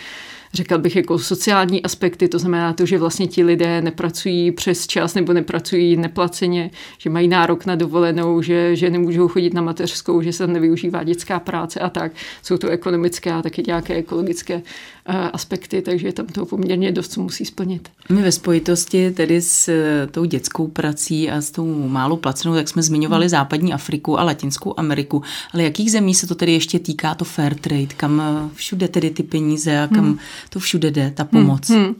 řekl 0.53 0.77
bych, 0.77 0.95
jako 0.95 1.19
sociální 1.19 1.83
aspekty, 1.83 2.27
to 2.27 2.39
znamená 2.39 2.73
to, 2.73 2.85
že 2.85 2.97
vlastně 2.97 3.27
ti 3.27 3.43
lidé 3.43 3.81
nepracují 3.81 4.51
přes 4.51 4.87
čas 4.87 5.13
nebo 5.13 5.33
nepracují 5.33 5.97
neplaceně, 5.97 6.71
že 6.97 7.09
mají 7.09 7.27
nárok 7.27 7.65
na 7.65 7.75
dovolenou, 7.75 8.41
že, 8.41 8.75
že 8.75 8.89
nemůžou 8.89 9.27
chodit 9.27 9.53
na 9.53 9.61
mateřskou, 9.61 10.21
že 10.21 10.33
se 10.33 10.47
nevyužívá 10.47 11.03
dětská 11.03 11.39
práce 11.39 11.79
a 11.79 11.89
tak. 11.89 12.11
Jsou 12.43 12.57
to 12.57 12.69
ekonomické 12.69 13.33
a 13.33 13.41
taky 13.41 13.63
nějaké 13.67 13.95
ekologické 13.95 14.61
aspekty, 15.05 15.81
takže 15.81 16.11
tam 16.11 16.25
to 16.25 16.45
poměrně 16.45 16.91
dost 16.91 17.11
co 17.11 17.21
musí 17.21 17.45
splnit. 17.45 17.89
My 18.09 18.21
ve 18.21 18.31
spojitosti 18.31 19.11
tedy 19.11 19.41
s 19.41 19.69
eh, 19.69 20.07
tou 20.11 20.25
dětskou 20.25 20.67
prací 20.67 21.29
a 21.29 21.41
s 21.41 21.51
tou 21.51 21.87
málo 21.87 22.17
placenou, 22.17 22.55
tak 22.55 22.69
jsme 22.69 22.81
zmiňovali 22.81 23.23
hmm. 23.23 23.29
západní 23.29 23.73
Afriku 23.73 24.19
a 24.19 24.23
Latinskou 24.23 24.79
Ameriku, 24.79 25.21
ale 25.53 25.63
jakých 25.63 25.91
zemí 25.91 26.15
se 26.15 26.27
to 26.27 26.35
tedy 26.35 26.53
ještě 26.53 26.79
týká, 26.79 27.15
to 27.15 27.25
fair 27.25 27.55
trade, 27.55 27.87
kam 27.97 28.21
eh, 28.21 28.49
všude 28.53 28.87
tedy 28.87 29.09
ty 29.09 29.23
peníze 29.23 29.79
a 29.79 29.87
kam 29.87 30.05
hmm 30.05 30.19
to 30.49 30.59
všude 30.59 30.91
jde, 30.91 31.11
ta 31.15 31.23
pomoc? 31.23 31.69
Hmm, 31.69 31.83
hmm. 31.83 31.95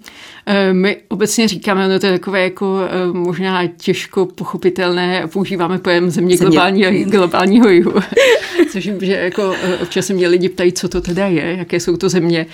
My 0.72 0.98
obecně 1.08 1.48
říkáme, 1.48 1.88
no 1.88 2.00
to 2.00 2.06
je 2.06 2.12
takové 2.12 2.44
jako 2.44 2.80
možná 3.14 3.68
těžko 3.68 4.26
pochopitelné, 4.26 5.28
používáme 5.28 5.80
pojem 5.80 6.10
země, 6.10 6.38
země. 6.38 6.50
globálního, 6.50 7.10
globálního 7.10 7.70
jihu, 7.70 7.94
což 8.72 8.90
že 9.02 9.14
jako 9.14 9.56
občas 9.82 10.06
se 10.06 10.14
mě 10.14 10.28
lidi 10.28 10.50
ptají, 10.50 10.72
co 10.72 10.90
to 10.90 11.02
teda 11.02 11.28
je, 11.28 11.56
jaké 11.58 11.80
jsou 11.80 11.98
to 11.98 12.10
země. 12.10 12.46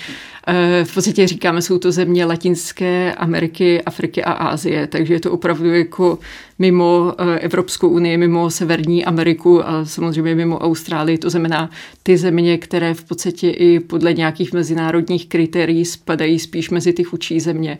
Eh, 0.46 0.84
v 0.84 0.94
podstatě 0.94 1.26
říkáme, 1.26 1.62
jsou 1.62 1.78
to 1.78 1.92
země 1.92 2.24
Latinské 2.24 3.14
Ameriky, 3.14 3.82
Afriky 3.82 4.24
a 4.24 4.32
Ázie, 4.32 4.86
takže 4.86 5.14
je 5.14 5.20
to 5.20 5.32
opravdu 5.32 5.74
jako 5.74 6.18
mimo 6.60 7.14
eh, 7.18 7.38
Evropskou 7.38 7.88
unii, 7.88 8.16
mimo 8.16 8.50
Severní 8.50 9.04
Ameriku 9.04 9.68
a 9.68 9.84
samozřejmě 9.84 10.34
mimo 10.34 10.58
Austrálii. 10.58 11.18
To 11.18 11.30
znamená 11.30 11.70
ty 12.02 12.16
země, 12.16 12.58
které 12.58 12.94
v 12.94 13.04
podstatě 13.04 13.50
i 13.50 13.80
podle 13.80 14.14
nějakých 14.14 14.52
mezinárodních 14.52 15.26
kritérií 15.26 15.84
spadají 15.84 16.38
spíš 16.38 16.70
mezi 16.70 16.92
ty 16.92 17.04
chudší 17.04 17.40
země. 17.40 17.78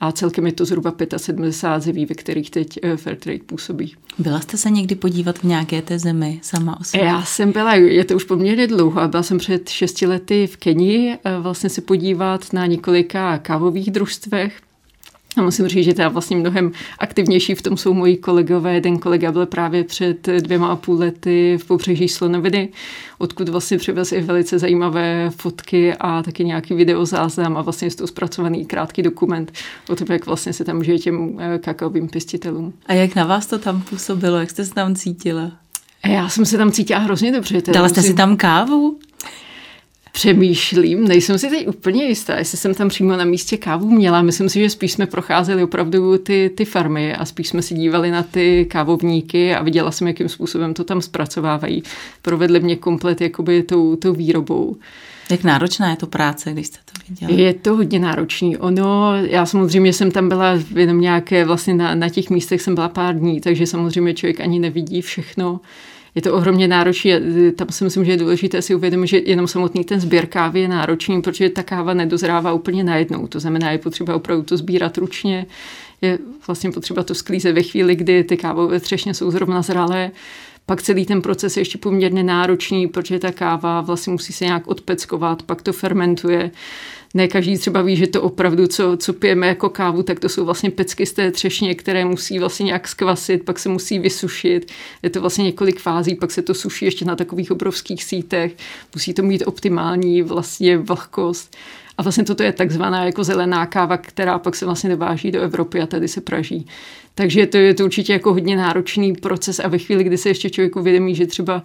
A 0.00 0.12
celkem 0.12 0.46
je 0.46 0.52
to 0.52 0.64
zhruba 0.64 0.94
75 1.16 1.82
zemí, 1.84 2.06
ve 2.06 2.14
kterých 2.14 2.50
teď 2.50 2.78
eh, 2.82 2.96
Fairtrade 2.96 3.38
působí. 3.46 3.94
Byla 4.18 4.40
jste 4.40 4.56
se 4.56 4.70
někdy 4.70 4.94
podívat 4.94 5.38
v 5.38 5.44
nějaké 5.44 5.82
té 5.82 5.98
zemi 5.98 6.40
sama 6.42 6.80
o 6.80 6.84
sobě? 6.84 7.06
Já 7.06 7.22
jsem 7.22 7.52
byla, 7.52 7.74
je 7.74 8.04
to 8.04 8.16
už 8.16 8.24
poměrně 8.24 8.66
dlouho, 8.66 9.08
byla 9.08 9.22
jsem 9.22 9.38
před 9.38 9.68
šesti 9.68 10.06
lety 10.06 10.46
v 10.46 10.56
Kenii 10.56 11.18
vlastně 11.40 11.70
se 11.70 11.80
podívat 11.80 12.52
na 12.52 12.66
několika 12.66 13.38
kávových 13.38 13.90
družstvech 13.90 14.52
a 15.36 15.42
musím 15.42 15.68
říct, 15.68 15.84
že 15.84 15.94
teda 15.94 16.08
vlastně 16.08 16.36
mnohem 16.36 16.72
aktivnější 16.98 17.54
v 17.54 17.62
tom 17.62 17.76
jsou 17.76 17.94
moji 17.94 18.16
kolegové. 18.16 18.80
Ten 18.80 18.98
kolega 18.98 19.32
byl 19.32 19.46
právě 19.46 19.84
před 19.84 20.26
dvěma 20.26 20.68
a 20.68 20.76
půl 20.76 20.98
lety 20.98 21.58
v 21.60 21.64
pobřeží 21.64 22.08
Slonoviny, 22.08 22.68
odkud 23.18 23.48
vlastně 23.48 23.78
přivez 23.78 24.12
i 24.12 24.20
velice 24.20 24.58
zajímavé 24.58 25.30
fotky 25.36 25.94
a 25.94 26.22
taky 26.22 26.44
nějaký 26.44 26.74
videozáznam 26.74 27.56
a 27.56 27.62
vlastně 27.62 27.86
je 27.86 27.94
to 27.94 28.06
zpracovaný 28.06 28.66
krátký 28.66 29.02
dokument 29.02 29.52
o 29.88 29.96
tom, 29.96 30.06
jak 30.10 30.26
vlastně 30.26 30.52
se 30.52 30.64
tam 30.64 30.84
žije 30.84 30.98
těm 30.98 31.38
eh, 31.40 31.58
kakaovým 31.58 32.08
pěstitelům. 32.08 32.72
A 32.86 32.92
jak 32.92 33.14
na 33.14 33.24
vás 33.24 33.46
to 33.46 33.58
tam 33.58 33.82
působilo? 33.82 34.36
Jak 34.36 34.50
jste 34.50 34.64
se 34.64 34.74
tam 34.74 34.94
cítila? 34.94 35.52
Já 36.08 36.28
jsem 36.28 36.46
se 36.46 36.58
tam 36.58 36.72
cítila 36.72 37.00
hrozně 37.00 37.32
dobře. 37.32 37.62
Dala 37.72 37.88
jste 37.88 38.00
musím... 38.00 38.12
si 38.12 38.16
tam 38.16 38.36
kávu? 38.36 38.98
Přemýšlím, 40.12 41.08
nejsem 41.08 41.38
si 41.38 41.50
teď 41.50 41.68
úplně 41.68 42.04
jistá, 42.04 42.38
jestli 42.38 42.58
jsem 42.58 42.74
tam 42.74 42.88
přímo 42.88 43.16
na 43.16 43.24
místě 43.24 43.56
kávu 43.56 43.90
měla. 43.90 44.22
Myslím 44.22 44.48
si, 44.48 44.60
že 44.60 44.70
spíš 44.70 44.92
jsme 44.92 45.06
procházeli 45.06 45.62
opravdu 45.62 46.18
ty, 46.18 46.50
ty 46.54 46.64
farmy 46.64 47.14
a 47.14 47.24
spíš 47.24 47.48
jsme 47.48 47.62
si 47.62 47.74
dívali 47.74 48.10
na 48.10 48.22
ty 48.22 48.66
kávovníky 48.70 49.54
a 49.54 49.62
viděla 49.62 49.90
jsem, 49.90 50.06
jakým 50.06 50.28
způsobem 50.28 50.74
to 50.74 50.84
tam 50.84 51.02
zpracovávají. 51.02 51.82
Provedli 52.22 52.60
mě 52.60 52.76
komplet 52.76 53.20
jakoby 53.20 53.62
tou, 53.62 53.96
tou 53.96 54.12
výrobou. 54.12 54.76
Jak 55.30 55.44
náročná 55.44 55.90
je 55.90 55.96
to 55.96 56.06
práce, 56.06 56.52
když 56.52 56.66
jste 56.66 56.78
to 56.84 56.92
viděla? 57.08 57.40
Je 57.40 57.54
to 57.54 57.76
hodně 57.76 57.98
náročný. 57.98 58.56
Ono, 58.56 59.12
já 59.16 59.46
samozřejmě 59.46 59.92
jsem 59.92 60.10
tam 60.10 60.28
byla 60.28 60.58
jenom 60.74 61.00
nějaké, 61.00 61.44
vlastně 61.44 61.74
na, 61.74 61.94
na 61.94 62.08
těch 62.08 62.30
místech 62.30 62.62
jsem 62.62 62.74
byla 62.74 62.88
pár 62.88 63.18
dní, 63.18 63.40
takže 63.40 63.66
samozřejmě 63.66 64.14
člověk 64.14 64.40
ani 64.40 64.58
nevidí 64.58 65.02
všechno 65.02 65.60
je 66.14 66.22
to 66.22 66.34
ohromně 66.34 66.68
náročné. 66.68 67.20
Tam 67.56 67.68
si 67.70 67.84
myslím, 67.84 68.04
že 68.04 68.12
je 68.12 68.16
důležité 68.16 68.62
si 68.62 68.74
uvědomit, 68.74 69.06
že 69.06 69.18
jenom 69.18 69.48
samotný 69.48 69.84
ten 69.84 70.00
sběr 70.00 70.26
kávy 70.26 70.60
je 70.60 70.68
náročný, 70.68 71.22
protože 71.22 71.48
ta 71.48 71.62
káva 71.62 71.94
nedozrává 71.94 72.52
úplně 72.52 72.84
najednou. 72.84 73.26
To 73.26 73.40
znamená, 73.40 73.70
je 73.70 73.78
potřeba 73.78 74.14
opravdu 74.14 74.42
to 74.42 74.56
sbírat 74.56 74.98
ručně, 74.98 75.46
je 76.02 76.18
vlastně 76.46 76.70
potřeba 76.70 77.02
to 77.02 77.14
sklízet 77.14 77.54
ve 77.54 77.62
chvíli, 77.62 77.96
kdy 77.96 78.24
ty 78.24 78.36
kávové 78.36 78.80
třešně 78.80 79.14
jsou 79.14 79.30
zrovna 79.30 79.62
zralé. 79.62 80.10
Pak 80.66 80.82
celý 80.82 81.06
ten 81.06 81.22
proces 81.22 81.56
je 81.56 81.60
ještě 81.60 81.78
poměrně 81.78 82.22
náročný, 82.22 82.86
protože 82.86 83.18
ta 83.18 83.32
káva 83.32 83.80
vlastně 83.80 84.12
musí 84.12 84.32
se 84.32 84.44
nějak 84.44 84.66
odpeckovat, 84.66 85.42
pak 85.42 85.62
to 85.62 85.72
fermentuje 85.72 86.50
ne 87.14 87.28
každý 87.28 87.58
třeba 87.58 87.82
ví, 87.82 87.96
že 87.96 88.06
to 88.06 88.22
opravdu, 88.22 88.66
co, 88.66 88.96
co 88.96 89.12
pijeme 89.12 89.46
jako 89.46 89.68
kávu, 89.68 90.02
tak 90.02 90.20
to 90.20 90.28
jsou 90.28 90.44
vlastně 90.44 90.70
pecky 90.70 91.06
z 91.06 91.12
té 91.12 91.30
třešně, 91.30 91.74
které 91.74 92.04
musí 92.04 92.38
vlastně 92.38 92.64
nějak 92.64 92.88
skvasit, 92.88 93.44
pak 93.44 93.58
se 93.58 93.68
musí 93.68 93.98
vysušit. 93.98 94.72
Je 95.02 95.10
to 95.10 95.20
vlastně 95.20 95.44
několik 95.44 95.80
fází, 95.80 96.14
pak 96.14 96.30
se 96.30 96.42
to 96.42 96.54
suší 96.54 96.84
ještě 96.84 97.04
na 97.04 97.16
takových 97.16 97.50
obrovských 97.50 98.04
sítech. 98.04 98.56
Musí 98.94 99.14
to 99.14 99.22
mít 99.22 99.42
optimální 99.46 100.22
vlastně 100.22 100.78
vlhkost. 100.78 101.56
A 101.98 102.02
vlastně 102.02 102.24
toto 102.24 102.42
je 102.42 102.52
takzvaná 102.52 103.04
jako 103.04 103.24
zelená 103.24 103.66
káva, 103.66 103.96
která 103.96 104.38
pak 104.38 104.56
se 104.56 104.64
vlastně 104.64 104.90
dováží 104.90 105.30
do 105.30 105.40
Evropy 105.40 105.80
a 105.80 105.86
tady 105.86 106.08
se 106.08 106.20
praží. 106.20 106.66
Takže 107.14 107.46
to 107.46 107.56
je 107.56 107.74
to 107.74 107.84
určitě 107.84 108.12
jako 108.12 108.32
hodně 108.32 108.56
náročný 108.56 109.12
proces 109.12 109.58
a 109.58 109.68
ve 109.68 109.78
chvíli, 109.78 110.04
kdy 110.04 110.18
se 110.18 110.28
ještě 110.28 110.50
člověk 110.50 110.76
uvědomí, 110.76 111.14
že 111.14 111.26
třeba 111.26 111.62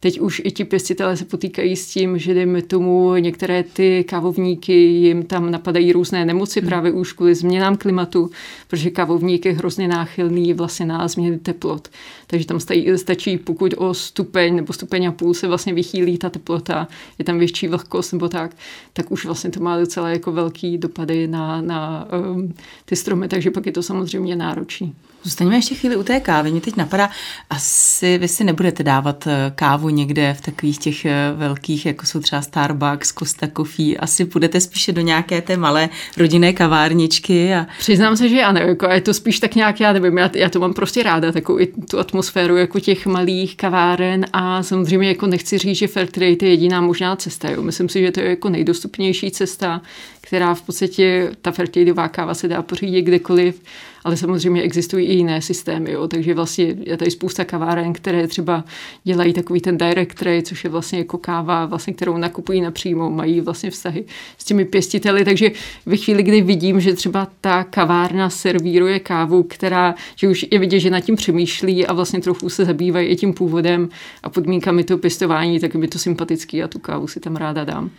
Teď 0.00 0.20
už 0.20 0.42
i 0.44 0.50
ti 0.50 0.64
pěstitelé 0.64 1.16
se 1.16 1.24
potýkají 1.24 1.76
s 1.76 1.88
tím, 1.88 2.18
že 2.18 2.34
dejme 2.34 2.62
tomu 2.62 3.14
některé 3.14 3.62
ty 3.62 4.04
kávovníky, 4.04 4.72
jim 4.72 5.22
tam 5.22 5.50
napadají 5.50 5.92
různé 5.92 6.24
nemoci 6.24 6.60
hmm. 6.60 6.68
právě 6.68 6.92
už 6.92 7.12
kvůli 7.12 7.34
změnám 7.34 7.76
klimatu, 7.76 8.30
protože 8.68 8.90
kávovník 8.90 9.46
je 9.46 9.52
hrozně 9.52 9.88
náchylný 9.88 10.54
vlastně 10.54 10.86
na 10.86 11.08
změny 11.08 11.38
teplot. 11.38 11.88
Takže 12.26 12.46
tam 12.46 12.60
stačí, 12.60 12.88
stačí, 12.96 13.38
pokud 13.38 13.74
o 13.76 13.94
stupeň 13.94 14.56
nebo 14.56 14.72
stupeň 14.72 15.06
a 15.06 15.12
půl 15.12 15.34
se 15.34 15.48
vlastně 15.48 15.74
vychýlí 15.74 16.18
ta 16.18 16.30
teplota, 16.30 16.88
je 17.18 17.24
tam 17.24 17.38
větší 17.38 17.68
vlhkost 17.68 18.12
nebo 18.12 18.28
tak, 18.28 18.56
tak 18.92 19.12
už 19.12 19.24
vlastně 19.24 19.50
to 19.50 19.60
má 19.60 19.80
docela 19.80 20.08
jako 20.08 20.32
velký 20.32 20.78
dopady 20.78 21.28
na, 21.28 21.60
na 21.60 22.08
um, 22.34 22.54
ty 22.84 22.96
stromy, 22.96 23.28
takže 23.28 23.50
pak 23.50 23.66
je 23.66 23.72
to 23.72 23.82
samozřejmě 23.82 24.36
náročný. 24.36 24.94
Zůstaňme 25.26 25.56
ještě 25.56 25.74
chvíli 25.74 25.96
u 25.96 26.02
té 26.02 26.20
kávy. 26.20 26.50
Mě 26.50 26.60
teď 26.60 26.76
napadá, 26.76 27.10
asi 27.50 28.18
vy 28.18 28.28
si 28.28 28.44
nebudete 28.44 28.82
dávat 28.82 29.26
eh, 29.26 29.52
kávu 29.54 29.88
někde 29.88 30.34
v 30.34 30.40
takových 30.40 30.78
těch 30.78 31.04
eh, 31.04 31.32
velkých, 31.36 31.86
jako 31.86 32.06
jsou 32.06 32.20
třeba 32.20 32.42
Starbucks, 32.42 33.12
Costa 33.12 33.48
Coffee. 33.56 33.96
Asi 33.96 34.24
půjdete 34.24 34.60
spíše 34.60 34.92
do 34.92 35.00
nějaké 35.00 35.42
té 35.42 35.56
malé 35.56 35.88
rodinné 36.16 36.52
kavárničky. 36.52 37.54
A... 37.54 37.66
Přiznám 37.78 38.16
se, 38.16 38.28
že 38.28 38.36
já 38.36 38.52
nevím, 38.52 38.68
jako 38.68 38.86
je 38.86 39.00
to 39.00 39.14
spíš 39.14 39.40
tak 39.40 39.54
nějak, 39.54 39.80
já 39.80 39.92
nevím, 39.92 40.18
já, 40.18 40.30
já 40.34 40.48
to 40.48 40.60
mám 40.60 40.74
prostě 40.74 41.02
ráda, 41.02 41.32
takovou 41.32 41.60
i 41.60 41.66
tu 41.66 41.98
atmosféru 41.98 42.56
jako 42.56 42.80
těch 42.80 43.06
malých 43.06 43.56
kaváren 43.56 44.26
a 44.32 44.62
samozřejmě 44.62 45.08
jako 45.08 45.26
nechci 45.26 45.58
říct, 45.58 45.76
že 45.76 45.86
Fairtrade 45.86 46.36
je 46.40 46.50
jediná 46.50 46.80
možná 46.80 47.16
cesta. 47.16 47.50
Jo. 47.50 47.62
Myslím 47.62 47.88
si, 47.88 48.00
že 48.00 48.12
to 48.12 48.20
je 48.20 48.30
jako 48.30 48.48
nejdostupnější 48.48 49.30
cesta, 49.30 49.80
která 50.26 50.54
v 50.54 50.62
podstatě, 50.62 51.32
ta 51.42 51.52
Fairtradeová 51.52 52.08
káva 52.08 52.34
se 52.34 52.48
dá 52.48 52.62
pořídit 52.62 53.02
kdekoliv 53.02 53.62
ale 54.06 54.16
samozřejmě 54.16 54.62
existují 54.62 55.06
i 55.06 55.14
jiné 55.14 55.42
systémy, 55.42 55.92
jo, 55.92 56.08
takže 56.08 56.34
vlastně 56.34 56.64
je 56.80 56.96
tady 56.96 57.10
spousta 57.10 57.44
kaváren, 57.44 57.92
které 57.92 58.26
třeba 58.26 58.64
dělají 59.04 59.32
takový 59.32 59.60
ten 59.60 59.78
direct 59.78 60.14
trade, 60.14 60.42
což 60.42 60.64
je 60.64 60.70
vlastně 60.70 60.98
jako 60.98 61.18
káva, 61.18 61.66
vlastně, 61.66 61.92
kterou 61.92 62.16
nakupují 62.16 62.60
napřímo, 62.60 63.10
mají 63.10 63.40
vlastně 63.40 63.70
vztahy 63.70 64.04
s 64.38 64.44
těmi 64.44 64.64
pěstiteli, 64.64 65.24
takže 65.24 65.50
ve 65.86 65.96
chvíli, 65.96 66.22
kdy 66.22 66.42
vidím, 66.42 66.80
že 66.80 66.94
třeba 66.94 67.28
ta 67.40 67.64
kavárna 67.64 68.30
servíruje 68.30 69.00
kávu, 69.00 69.42
která, 69.42 69.94
že 70.16 70.28
už 70.28 70.46
je 70.50 70.58
vidět, 70.58 70.80
že 70.80 70.90
nad 70.90 71.00
tím 71.00 71.16
přemýšlí 71.16 71.86
a 71.86 71.92
vlastně 71.92 72.20
trochu 72.20 72.48
se 72.48 72.64
zabývají 72.64 73.08
i 73.08 73.16
tím 73.16 73.34
původem 73.34 73.88
a 74.22 74.30
podmínkami 74.30 74.84
toho 74.84 74.98
pěstování, 74.98 75.60
tak 75.60 75.74
je 75.74 75.80
mi 75.80 75.88
to 75.88 75.98
sympatický 75.98 76.62
a 76.62 76.68
tu 76.68 76.78
kávu 76.78 77.08
si 77.08 77.20
tam 77.20 77.36
ráda 77.36 77.64
dám. 77.64 77.90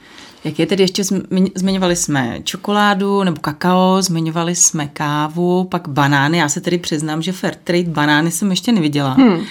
Jak 0.48 0.60
je 0.60 0.66
tedy 0.66 0.84
ještě, 0.84 1.04
zmiňovali 1.56 1.96
jsme 1.96 2.39
čokoládu 2.44 3.24
nebo 3.24 3.38
kakao, 3.42 4.01
zmiňovali 4.01 4.56
jsme 4.56 4.88
kávu, 4.88 5.63
pak 5.63 5.88
banány. 5.88 6.38
Já 6.38 6.50
se 6.50 6.62
tedy 6.62 6.77
přiznám, 6.77 7.22
že 7.22 7.32
fair 7.32 7.56
trade 7.63 7.89
banány 7.89 8.32
jsem 8.32 8.50
ještě 8.50 8.72
neviděla 8.72 9.13
hmm. 9.13 9.46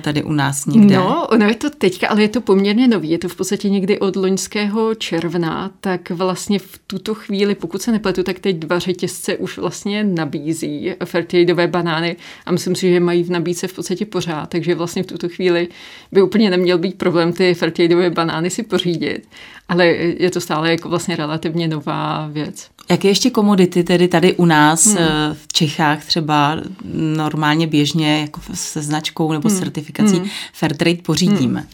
tady 0.00 0.22
u 0.22 0.32
nás 0.32 0.66
nikde. 0.66 0.96
No, 0.96 1.26
ono 1.26 1.46
je 1.46 1.54
to 1.54 1.70
teďka, 1.70 2.08
ale 2.08 2.22
je 2.22 2.28
to 2.28 2.40
poměrně 2.40 2.88
nový. 2.88 3.10
Je 3.10 3.18
to 3.18 3.28
v 3.28 3.36
podstatě 3.36 3.70
někdy 3.70 3.98
od 3.98 4.16
loňského 4.16 4.94
června, 4.94 5.70
tak 5.80 6.10
vlastně 6.10 6.58
v 6.58 6.78
tuto 6.86 7.14
chvíli, 7.14 7.54
pokud 7.54 7.82
se 7.82 7.92
nepletu, 7.92 8.22
tak 8.22 8.38
teď 8.38 8.56
dva 8.56 8.78
řetězce 8.78 9.36
už 9.36 9.58
vlastně 9.58 10.04
nabízí 10.04 10.94
fairtradeové 11.04 11.66
banány 11.66 12.16
a 12.46 12.52
myslím 12.52 12.74
si, 12.74 12.92
že 12.92 13.00
mají 13.00 13.22
v 13.22 13.30
nabídce 13.30 13.68
v 13.68 13.72
podstatě 13.72 14.06
pořád, 14.06 14.50
takže 14.50 14.74
vlastně 14.74 15.02
v 15.02 15.06
tuto 15.06 15.28
chvíli 15.28 15.68
by 16.12 16.22
úplně 16.22 16.50
neměl 16.50 16.78
být 16.78 16.98
problém 16.98 17.32
ty 17.32 17.54
fairtradeové 17.54 18.10
banány 18.10 18.50
si 18.50 18.62
pořídit 18.62 19.28
ale 19.68 19.86
je 20.18 20.30
to 20.30 20.35
stále 20.40 20.70
jako 20.70 20.88
vlastně 20.88 21.16
relativně 21.16 21.68
nová 21.68 22.28
věc. 22.32 22.68
Jaké 22.90 23.08
ještě 23.08 23.30
komodity 23.30 23.84
tedy 23.84 24.08
tady 24.08 24.34
u 24.34 24.44
nás 24.44 24.86
hmm. 24.86 24.96
Eh, 24.98 25.34
v 25.34 25.52
Čechách 25.52 26.04
třeba 26.04 26.56
normálně 26.94 27.66
běžně 27.66 28.20
jako 28.20 28.40
se 28.54 28.82
značkou 28.82 29.32
nebo 29.32 29.48
hmm. 29.48 29.58
certifikací 29.58 30.16
hmm. 30.16 30.28
Fairtrade 30.52 31.02
pořídíme? 31.02 31.60
Hmm. 31.60 31.68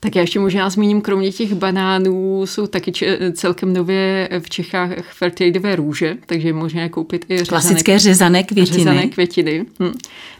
Tak 0.00 0.16
já 0.16 0.20
ještě 0.20 0.40
možná 0.40 0.70
zmíním, 0.70 1.00
kromě 1.00 1.32
těch 1.32 1.54
banánů 1.54 2.46
jsou 2.46 2.66
taky 2.66 2.92
celkem 3.32 3.72
nově 3.72 4.28
v 4.40 4.50
Čechách 4.50 4.90
fairtradeové 5.12 5.76
růže, 5.76 6.16
takže 6.26 6.48
je 6.48 6.52
možné 6.52 6.88
koupit 6.88 7.24
i 7.28 7.38
řezané, 7.38 7.48
Klasické 7.48 7.98
řezané 7.98 8.42
květiny. 8.42 8.78
Řezané 8.78 9.06
květiny, 9.06 9.66
hm. 9.80 9.92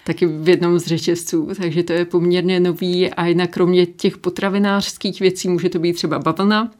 taky 0.05 0.27
v 0.27 0.49
jednom 0.49 0.79
z 0.79 0.87
řetězců, 0.87 1.49
takže 1.57 1.83
to 1.83 1.93
je 1.93 2.05
poměrně 2.05 2.61
nový 2.61 3.11
a 3.11 3.27
jinak 3.27 3.51
kromě 3.51 3.87
těch 3.87 4.19
potravinářských 4.19 5.21
věcí 5.21 5.49
může 5.49 5.69
to 5.69 5.79
být 5.79 5.93
třeba 5.93 6.19
bavlna, 6.19 6.71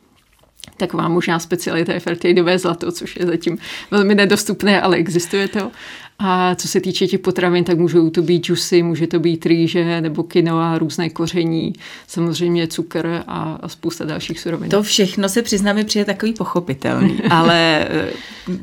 taková 0.77 1.09
možná 1.09 1.39
specialita 1.39 1.93
je 1.93 2.01
Fairtradeové 2.01 2.59
zlato, 2.59 2.93
což 2.93 3.17
je 3.17 3.27
zatím 3.27 3.59
velmi 3.91 4.15
nedostupné, 4.15 4.81
ale 4.81 4.97
existuje 4.97 5.49
to. 5.49 5.71
A 6.21 6.55
co 6.55 6.69
se 6.69 6.81
týče 6.81 7.07
těch 7.07 7.21
potravin, 7.21 7.65
tak 7.65 7.79
můžou 7.79 8.11
to 8.11 8.23
být 8.23 8.45
džusy, 8.45 8.83
může 8.83 9.07
to 9.07 9.21
být 9.21 9.47
rýže 9.47 10.01
nebo 10.01 10.23
kinoa, 10.23 10.79
různé 10.79 11.11
koření, 11.11 11.73
samozřejmě 12.07 12.67
cukr 12.67 13.23
a, 13.27 13.59
a 13.63 13.69
spousta 13.69 14.05
dalších 14.05 14.41
surovin. 14.41 14.71
To 14.71 14.83
všechno 14.83 15.29
se 15.29 15.43
přiznám, 15.43 15.77
mi 15.77 15.85
přijde 15.85 16.05
takový 16.05 16.33
pochopitelný, 16.33 17.21
ale 17.31 17.87
eh, 17.91 18.11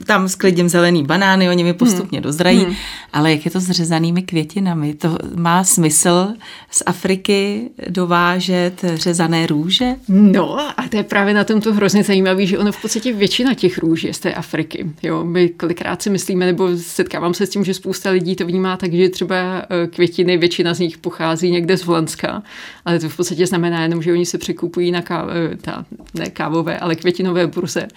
tam 0.05 0.29
sklidím 0.29 0.69
zelený 0.69 1.03
banány, 1.03 1.49
oni 1.49 1.63
mi 1.63 1.73
postupně 1.73 2.19
hmm. 2.19 2.23
dozrají, 2.23 2.63
hmm. 2.63 2.75
ale 3.13 3.31
jak 3.31 3.45
je 3.45 3.51
to 3.51 3.59
s 3.59 3.71
řezanými 3.71 4.21
květinami? 4.21 4.93
To 4.93 5.17
má 5.35 5.63
smysl 5.63 6.27
z 6.71 6.83
Afriky 6.85 7.69
dovážet 7.89 8.85
řezané 8.93 9.47
růže? 9.47 9.95
No 10.07 10.59
a 10.59 10.87
to 10.89 10.97
je 10.97 11.03
právě 11.03 11.33
na 11.33 11.43
tomto 11.43 11.73
hrozně 11.73 12.03
zajímavé, 12.03 12.45
že 12.45 12.59
ono 12.59 12.71
v 12.71 12.81
podstatě 12.81 13.13
většina 13.13 13.53
těch 13.53 13.77
růží 13.77 14.07
je 14.07 14.13
z 14.13 14.19
té 14.19 14.33
Afriky. 14.33 14.91
Jo, 15.03 15.23
my 15.23 15.49
kolikrát 15.49 16.01
si 16.01 16.09
myslíme, 16.09 16.45
nebo 16.45 16.69
setkávám 16.77 17.33
se 17.33 17.44
s 17.45 17.49
tím, 17.49 17.63
že 17.63 17.73
spousta 17.73 18.09
lidí 18.09 18.35
to 18.35 18.45
vnímá 18.45 18.77
tak, 18.77 18.93
že 18.93 19.09
třeba 19.09 19.35
eh, 19.35 19.87
květiny, 19.87 20.37
většina 20.37 20.73
z 20.73 20.79
nich 20.79 20.97
pochází 20.97 21.51
někde 21.51 21.77
z 21.77 21.83
Holandska, 21.83 22.43
ale 22.85 22.99
to 22.99 23.09
v 23.09 23.17
podstatě 23.17 23.47
znamená 23.47 23.81
jenom, 23.81 24.01
že 24.01 24.13
oni 24.13 24.25
se 24.25 24.37
překupují 24.37 24.91
na 24.91 25.01
káv, 25.01 25.29
eh, 25.29 25.57
ta, 25.57 25.85
ne 26.13 26.29
kávové, 26.29 26.79
ale 26.79 26.95
květinové 26.95 27.47
burze. 27.47 27.87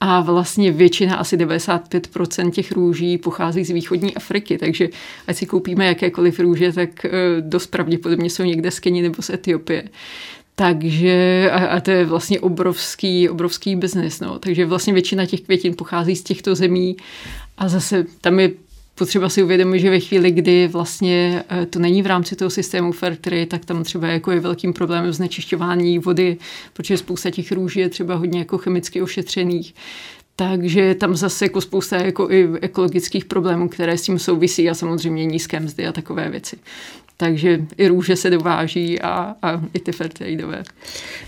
A 0.00 0.20
vlastně 0.20 0.72
většina, 0.72 1.16
asi 1.16 1.36
95% 1.36 2.50
těch 2.50 2.72
růží 2.72 3.18
pochází 3.18 3.64
z 3.64 3.70
východní 3.70 4.14
Afriky, 4.14 4.58
takže 4.58 4.88
ať 5.26 5.36
si 5.36 5.46
koupíme 5.46 5.86
jakékoliv 5.86 6.40
růže, 6.40 6.72
tak 6.72 7.04
eh, 7.04 7.10
dost 7.40 7.66
pravděpodobně 7.66 8.30
jsou 8.30 8.42
někde 8.42 8.70
z 8.70 8.80
Keni 8.80 9.02
nebo 9.02 9.22
z 9.22 9.30
Etiopie. 9.30 9.84
Takže, 10.54 11.50
a, 11.52 11.66
a 11.66 11.80
to 11.80 11.90
je 11.90 12.04
vlastně 12.04 12.40
obrovský, 12.40 13.28
obrovský 13.28 13.76
biznis, 13.76 14.20
no. 14.20 14.38
Takže 14.38 14.66
vlastně 14.66 14.92
většina 14.92 15.26
těch 15.26 15.40
květin 15.40 15.74
pochází 15.74 16.16
z 16.16 16.22
těchto 16.22 16.54
zemí 16.54 16.96
a 17.58 17.68
zase 17.68 18.04
tam 18.20 18.40
je 18.40 18.50
potřeba 18.98 19.28
si 19.28 19.42
uvědomit, 19.42 19.80
že 19.80 19.90
ve 19.90 20.00
chvíli, 20.00 20.30
kdy 20.30 20.68
vlastně 20.68 21.44
eh, 21.48 21.66
to 21.66 21.78
není 21.78 22.02
v 22.02 22.06
rámci 22.06 22.36
toho 22.36 22.50
systému 22.50 22.92
Fairtrade, 22.92 23.46
tak 23.46 23.64
tam 23.64 23.84
třeba 23.84 24.08
jako 24.08 24.30
je 24.30 24.40
velkým 24.40 24.72
problémem 24.72 25.12
znečišťování 25.12 25.98
vody, 25.98 26.36
protože 26.72 26.96
spousta 26.96 27.30
těch 27.30 27.52
růží 27.52 27.80
je 27.80 27.88
třeba 27.88 28.14
hodně 28.14 28.38
jako 28.38 28.58
chemicky 28.58 29.02
ošetřených. 29.02 29.74
Takže 30.36 30.94
tam 30.94 31.16
zase 31.16 31.44
jako 31.44 31.60
spousta 31.60 31.96
jako 31.96 32.30
i 32.30 32.48
ekologických 32.60 33.24
problémů, 33.24 33.68
které 33.68 33.98
s 33.98 34.02
tím 34.02 34.18
souvisí 34.18 34.70
a 34.70 34.74
samozřejmě 34.74 35.26
nízké 35.26 35.60
mzdy 35.60 35.86
a 35.86 35.92
takové 35.92 36.30
věci 36.30 36.56
takže 37.20 37.66
i 37.76 37.88
růže 37.88 38.16
se 38.16 38.30
dováží 38.30 39.00
a, 39.00 39.34
a 39.42 39.62
i 39.74 39.78
ty 39.78 39.92
fairtradeové. 39.92 40.62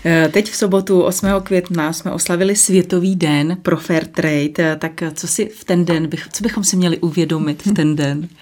Eh, 0.05 0.29
teď 0.33 0.49
v 0.49 0.55
sobotu 0.55 1.01
8. 1.01 1.27
května 1.43 1.93
jsme 1.93 2.11
oslavili 2.11 2.55
Světový 2.55 3.15
den 3.15 3.57
pro 3.61 3.77
fair 3.77 4.05
trade, 4.05 4.51
eh, 4.59 4.75
tak 4.75 5.03
co 5.13 5.27
si 5.27 5.45
v 5.45 5.63
ten 5.63 5.85
den, 5.85 6.09
co 6.31 6.43
bychom 6.43 6.63
si 6.63 6.77
měli 6.77 6.97
uvědomit 6.97 7.65
v 7.65 7.73
ten 7.73 7.95
den? 7.95 8.27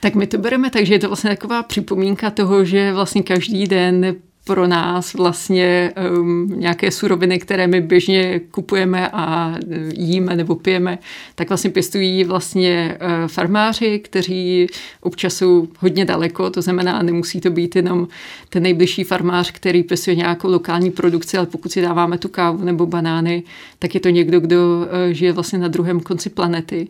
Tak 0.00 0.14
my 0.14 0.26
to 0.26 0.38
bereme 0.38 0.70
tak, 0.70 0.86
že 0.86 0.94
je 0.94 0.98
to 0.98 1.06
vlastně 1.06 1.30
taková 1.30 1.62
připomínka 1.62 2.30
toho, 2.30 2.64
že 2.64 2.92
vlastně 2.92 3.22
každý 3.22 3.66
den 3.66 4.16
pro 4.48 4.66
nás 4.66 5.14
vlastně 5.14 5.92
um, 6.18 6.60
nějaké 6.60 6.90
suroviny, 6.90 7.38
které 7.38 7.66
my 7.66 7.80
běžně 7.80 8.40
kupujeme 8.50 9.08
a 9.12 9.48
uh, 9.48 9.74
jíme 9.94 10.36
nebo 10.36 10.54
pijeme, 10.54 10.98
tak 11.34 11.48
vlastně 11.48 11.70
pěstují 11.70 12.24
vlastně 12.24 12.98
uh, 13.00 13.28
farmáři, 13.28 13.98
kteří 13.98 14.66
občas 15.00 15.34
jsou 15.34 15.68
hodně 15.78 16.04
daleko, 16.04 16.50
to 16.50 16.62
znamená, 16.62 17.02
nemusí 17.02 17.40
to 17.40 17.50
být 17.50 17.76
jenom 17.76 18.08
ten 18.48 18.62
nejbližší 18.62 19.04
farmář, 19.04 19.50
který 19.50 19.82
pěstuje 19.82 20.16
nějakou 20.16 20.48
lokální 20.48 20.90
produkci, 20.90 21.36
ale 21.38 21.46
pokud 21.46 21.72
si 21.72 21.82
dáváme 21.82 22.18
tu 22.18 22.28
kávu 22.28 22.64
nebo 22.64 22.86
banány, 22.86 23.42
tak 23.78 23.94
je 23.94 24.00
to 24.00 24.08
někdo, 24.08 24.40
kdo 24.40 24.56
uh, 24.56 25.12
žije 25.12 25.32
vlastně 25.32 25.58
na 25.58 25.68
druhém 25.68 26.00
konci 26.00 26.30
planety 26.30 26.88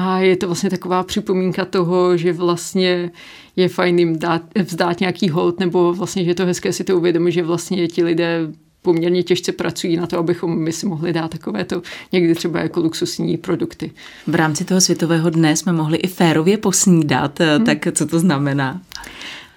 a 0.00 0.18
je 0.18 0.36
to 0.36 0.46
vlastně 0.46 0.70
taková 0.70 1.02
připomínka 1.02 1.64
toho, 1.64 2.16
že 2.16 2.32
vlastně 2.32 3.10
je 3.56 3.68
fajn 3.68 3.98
jim 3.98 4.18
dát, 4.18 4.42
vzdát 4.64 5.00
nějaký 5.00 5.28
hold, 5.28 5.60
nebo 5.60 5.92
vlastně, 5.92 6.24
že 6.24 6.30
je 6.30 6.34
to 6.34 6.46
hezké 6.46 6.72
si 6.72 6.84
to 6.84 6.96
uvědomit, 6.96 7.32
že 7.32 7.42
vlastně 7.42 7.88
ti 7.88 8.04
lidé 8.04 8.52
poměrně 8.82 9.22
těžce 9.22 9.52
pracují 9.52 9.96
na 9.96 10.06
to, 10.06 10.18
abychom 10.18 10.58
my 10.58 10.72
si 10.72 10.86
mohli 10.86 11.12
dát 11.12 11.30
takovéto 11.30 11.82
někdy 12.12 12.34
třeba 12.34 12.60
jako 12.60 12.80
luxusní 12.80 13.36
produkty. 13.36 13.90
V 14.26 14.34
rámci 14.34 14.64
toho 14.64 14.80
světového 14.80 15.30
dne 15.30 15.56
jsme 15.56 15.72
mohli 15.72 15.96
i 15.96 16.08
férově 16.08 16.58
posnídat, 16.58 17.40
hmm. 17.40 17.64
tak 17.64 17.78
co 17.92 18.06
to 18.06 18.18
znamená? 18.18 18.80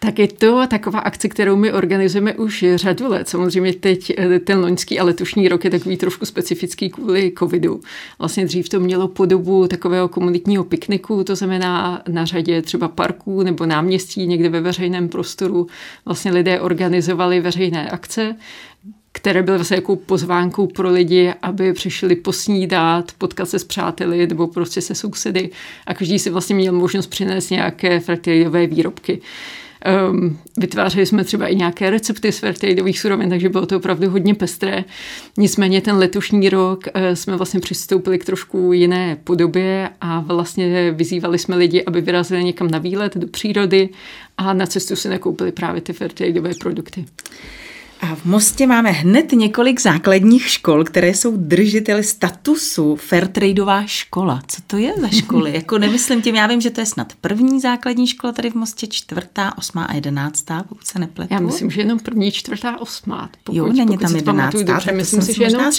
Tak 0.04 0.20
je 0.20 0.28
to 0.28 0.68
taková 0.68 1.00
akce, 1.00 1.30
kterou 1.30 1.56
my 1.56 1.74
organizujeme 1.74 2.34
už 2.34 2.66
řadu 2.76 3.10
let. 3.10 3.30
Samozřejmě 3.30 3.74
teď 3.74 4.14
eh, 4.18 4.40
ten 4.40 4.60
loňský 4.60 5.00
a 5.00 5.04
letošní 5.04 5.48
rok 5.48 5.64
je 5.64 5.70
takový 5.70 5.98
trošku 5.98 6.26
specifický 6.26 6.90
kvůli 6.90 7.34
covidu. 7.40 7.82
Vlastně 8.20 8.46
dřív 8.46 8.70
to 8.70 8.80
mělo 8.80 9.08
podobu 9.08 9.68
takového 9.68 10.08
komunitního 10.08 10.64
pikniku, 10.64 11.24
to 11.24 11.36
znamená 11.36 12.02
na 12.08 12.26
řadě 12.26 12.62
třeba 12.62 12.88
parků 12.88 13.44
nebo 13.44 13.66
náměstí 13.66 14.28
někde 14.28 14.50
ve 14.50 14.62
veřejném 14.62 15.10
prostoru. 15.10 15.68
Vlastně 16.06 16.32
lidé 16.32 16.62
organizovali 16.62 17.42
veřejné 17.42 17.90
akce, 17.90 18.36
které 19.12 19.44
byly 19.44 19.58
vlastně 19.58 19.78
jako 19.78 19.96
pozvánkou 19.96 20.68
pro 20.68 20.90
lidi, 20.92 21.34
aby 21.42 21.74
přišli 21.74 22.16
posnídat, 22.16 23.12
potkat 23.18 23.50
se 23.50 23.60
s 23.60 23.64
přáteli 23.64 24.28
nebo 24.28 24.48
prostě 24.48 24.82
se 24.82 24.96
sousedy 24.96 25.50
a 25.86 25.94
každý 25.94 26.20
si 26.20 26.30
vlastně 26.30 26.56
měl 26.56 26.74
možnost 26.74 27.08
přinést 27.08 27.50
nějaké 27.50 28.00
fraktilové 28.00 28.68
výrobky. 28.68 29.22
Um, 30.12 30.38
vytvářeli 30.58 31.06
jsme 31.06 31.24
třeba 31.24 31.48
i 31.48 31.56
nějaké 31.56 31.90
recepty 31.90 32.32
z 32.32 32.40
fairtradeových 32.40 33.00
surovin, 33.00 33.30
takže 33.30 33.50
bylo 33.50 33.66
to 33.66 33.78
opravdu 33.78 34.10
hodně 34.10 34.36
pestré. 34.36 34.84
Nicméně 35.38 35.82
ten 35.82 35.96
letošní 35.96 36.50
rok 36.50 36.84
uh, 36.96 37.02
jsme 37.14 37.38
vlastně 37.38 37.60
přistoupili 37.60 38.20
k 38.20 38.26
trošku 38.26 38.74
jiné 38.74 39.18
podobě 39.24 39.90
a 40.02 40.20
vlastně 40.20 40.92
vyzývali 40.92 41.40
jsme 41.40 41.56
lidi, 41.56 41.84
aby 41.84 42.02
vyrazili 42.02 42.44
někam 42.44 42.72
na 42.72 42.80
výlet 42.80 43.18
do 43.18 43.28
přírody 43.28 43.90
a 44.38 44.54
na 44.54 44.66
cestu 44.66 44.96
si 44.96 45.10
nakoupili 45.10 45.52
právě 45.52 45.82
ty 45.82 45.94
fairtradeové 45.94 46.52
produkty. 46.60 47.06
A 48.02 48.16
v 48.16 48.26
Mostě 48.26 48.68
máme 48.68 48.92
hned 48.92 49.32
několik 49.32 49.82
základních 49.82 50.50
škol, 50.50 50.84
které 50.84 51.08
jsou 51.08 51.38
držiteli 51.38 52.04
statusu 52.04 52.96
Fairtradeová 52.96 53.86
škola. 53.86 54.42
Co 54.48 54.62
to 54.68 54.78
je 54.78 54.94
za 55.02 55.08
školy? 55.08 55.54
jako 55.56 55.78
nemyslím 55.78 56.22
tím, 56.22 56.36
já 56.36 56.48
vím, 56.48 56.62
že 56.62 56.70
to 56.70 56.82
je 56.82 56.86
snad 56.86 57.14
první 57.22 57.62
základní 57.62 58.08
škola 58.08 58.34
tady 58.34 58.50
v 58.50 58.56
Mostě, 58.56 58.88
čtvrtá, 58.88 59.58
osmá 59.58 59.84
a 59.84 59.94
jedenáctá, 59.94 60.64
pokud 60.70 60.88
se 60.88 61.00
nepletu. 61.00 61.34
Já 61.34 61.40
myslím, 61.40 61.72
že 61.72 61.82
jenom 61.82 62.00
první, 62.00 62.32
čtvrtá, 62.32 62.82
osmá. 62.82 63.30
Pokud, 63.44 63.58
jo, 63.58 63.74
není 63.74 63.98
tam 63.98 64.16
jedenáctá, 64.16 64.64
dobře, 64.64 64.92
myslím 64.92 65.22
si, 65.22 65.34
že 65.34 65.44
jenom. 65.44 65.72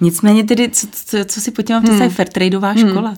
Nicméně 0.00 0.44
tedy, 0.44 0.70
co, 0.70 0.86
co, 0.92 1.24
co 1.24 1.40
si 1.40 1.50
pod 1.50 1.62
tím 1.62 1.76
mám 1.76 1.84
hmm. 1.84 2.10
Fairtradeová 2.10 2.70
hmm. 2.70 3.16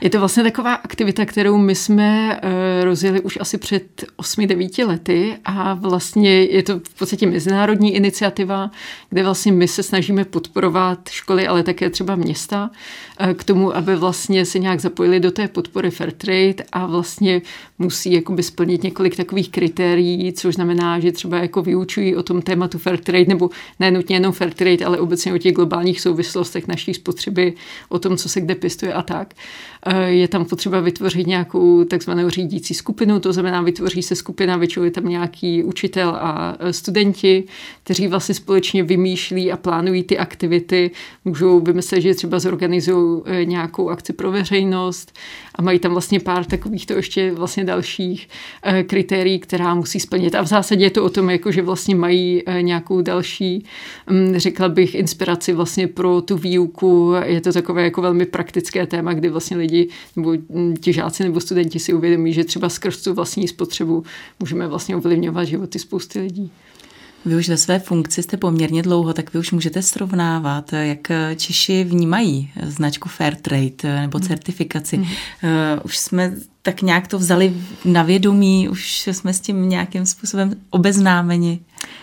Je 0.00 0.10
to 0.10 0.18
vlastně 0.18 0.42
taková 0.42 0.74
aktivita, 0.74 1.26
kterou 1.26 1.58
my 1.58 1.74
jsme 1.74 2.40
uh, 2.44 2.50
rozjeli 2.84 3.20
už 3.20 3.38
asi 3.40 3.58
před 3.58 4.04
8-9 4.18 4.86
lety 4.86 5.36
a 5.44 5.74
vlastně 5.74 6.30
je 6.44 6.62
to 6.62 6.78
v 6.78 6.94
podstatě 6.98 7.26
mezinárodní 7.26 7.94
iniciativa, 7.94 8.70
kde 9.10 9.22
vlastně 9.22 9.52
my 9.52 9.68
se 9.68 9.82
snažíme 9.82 10.24
podporovat 10.24 11.08
školy, 11.08 11.46
ale 11.46 11.62
také 11.62 11.90
třeba 11.90 12.16
města 12.16 12.70
uh, 13.20 13.32
k 13.32 13.44
tomu, 13.44 13.76
aby 13.76 13.96
vlastně 13.96 14.44
se 14.44 14.58
nějak 14.58 14.80
zapojili 14.80 15.20
do 15.20 15.30
té 15.30 15.48
podpory 15.48 15.90
Fairtrade 15.90 16.64
a 16.72 16.86
vlastně 16.86 17.42
musí 17.78 18.12
jakoby 18.12 18.42
splnit 18.42 18.82
několik 18.82 19.16
takových 19.16 19.50
kritérií, 19.50 20.32
což 20.32 20.54
znamená, 20.54 21.00
že 21.00 21.12
třeba 21.12 21.38
jako 21.38 21.62
vyučují 21.62 22.16
o 22.16 22.22
tom 22.22 22.42
tématu 22.42 22.78
Fairtrade 22.78 23.24
nebo 23.24 23.50
ne 23.80 23.90
nutně 23.90 24.16
jenom 24.16 24.32
Fairtrade, 24.32 24.84
ale 24.84 24.98
obecně 24.98 25.34
o 25.34 25.38
těch 25.38 25.54
globálních 25.54 26.00
souvislostech 26.00 26.68
naší 26.68 26.94
spotřeby, 26.94 27.54
o 27.88 27.98
tom, 27.98 28.16
co 28.16 28.28
se 28.28 28.40
kde 28.40 28.54
pěstuje 28.54 28.92
a 28.92 29.02
tak. 29.02 29.34
Eh, 29.86 30.10
je 30.10 30.28
tam 30.28 30.44
potřeba 30.44 30.80
vytvořit 30.80 31.26
nějakou 31.26 31.84
takzvanou 31.84 32.30
řídící 32.30 32.74
skupinu, 32.74 33.20
to 33.20 33.32
znamená, 33.32 33.62
vytvoří 33.62 34.02
se 34.02 34.16
skupina, 34.16 34.56
většinou 34.56 34.84
je 34.84 34.90
tam 34.90 35.08
nějaký 35.08 35.64
učitel 35.64 36.08
a 36.08 36.56
eh, 36.60 36.72
studenti, 36.72 37.44
kteří 37.82 38.08
vlastně 38.08 38.34
společně 38.34 38.82
vymýšlí 38.82 39.52
a 39.52 39.56
plánují 39.56 40.02
ty 40.02 40.18
aktivity, 40.18 40.90
můžou 41.24 41.60
vymyslet, 41.60 42.00
že 42.00 42.14
třeba 42.14 42.38
zorganizují 42.38 43.22
eh, 43.26 43.44
nějakou 43.44 43.90
akci 43.90 44.12
pro 44.12 44.30
veřejnost 44.30 45.12
a 45.54 45.62
mají 45.62 45.78
tam 45.78 45.92
vlastně 45.92 46.20
pár 46.20 46.44
takovýchto 46.44 46.92
ještě 46.92 47.32
vlastně 47.32 47.64
dalších 47.64 48.28
kritérií, 48.86 49.38
která 49.38 49.74
musí 49.74 50.00
splnit. 50.00 50.34
A 50.34 50.42
v 50.42 50.46
zásadě 50.46 50.84
je 50.84 50.90
to 50.90 51.04
o 51.04 51.08
tom, 51.08 51.30
jako 51.30 51.52
že 51.52 51.62
vlastně 51.62 51.94
mají 51.94 52.42
nějakou 52.60 53.02
další, 53.02 53.64
hm, 54.10 54.32
řekla 54.36 54.68
bych, 54.68 54.94
inspiraci 54.94 55.52
vlastně 55.52 55.86
pro 55.86 56.20
tu 56.20 56.36
výuku. 56.36 57.12
Je 57.24 57.40
to 57.40 57.52
takové 57.52 57.84
jako 57.84 58.02
velmi 58.02 58.26
praktické 58.26 58.86
téma, 58.86 59.12
kdy 59.12 59.28
vlastně 59.28 59.56
lidi 59.56 59.67
lidi 59.68 59.88
nebo 60.16 60.36
ti 60.80 60.92
žáci 60.92 61.22
nebo 61.22 61.40
studenti 61.40 61.78
si 61.78 61.94
uvědomí, 61.94 62.32
že 62.32 62.44
třeba 62.44 62.68
skrz 62.68 63.02
tu 63.02 63.14
vlastní 63.14 63.48
spotřebu 63.48 64.04
můžeme 64.40 64.66
vlastně 64.66 64.96
ovlivňovat 64.96 65.44
životy 65.44 65.78
spousty 65.78 66.20
lidí. 66.20 66.50
Vy 67.24 67.36
už 67.36 67.48
ve 67.48 67.56
své 67.56 67.78
funkci 67.78 68.22
jste 68.22 68.36
poměrně 68.36 68.82
dlouho, 68.82 69.12
tak 69.12 69.32
vy 69.34 69.38
už 69.38 69.52
můžete 69.52 69.82
srovnávat, 69.82 70.72
jak 70.72 71.08
Češi 71.36 71.84
vnímají 71.84 72.50
značku 72.62 73.08
Fair 73.08 73.36
Trade 73.36 74.00
nebo 74.00 74.20
certifikaci. 74.20 74.96
Mm. 74.96 75.06
Už 75.84 75.98
jsme 75.98 76.36
tak 76.68 76.82
nějak 76.82 77.08
to 77.08 77.18
vzali 77.18 77.54
na 77.84 78.02
vědomí, 78.02 78.68
už 78.68 79.06
jsme 79.12 79.32
s 79.32 79.40
tím 79.40 79.68
nějakým 79.68 80.06
způsobem 80.06 80.54
obeznámeni? 80.70 81.60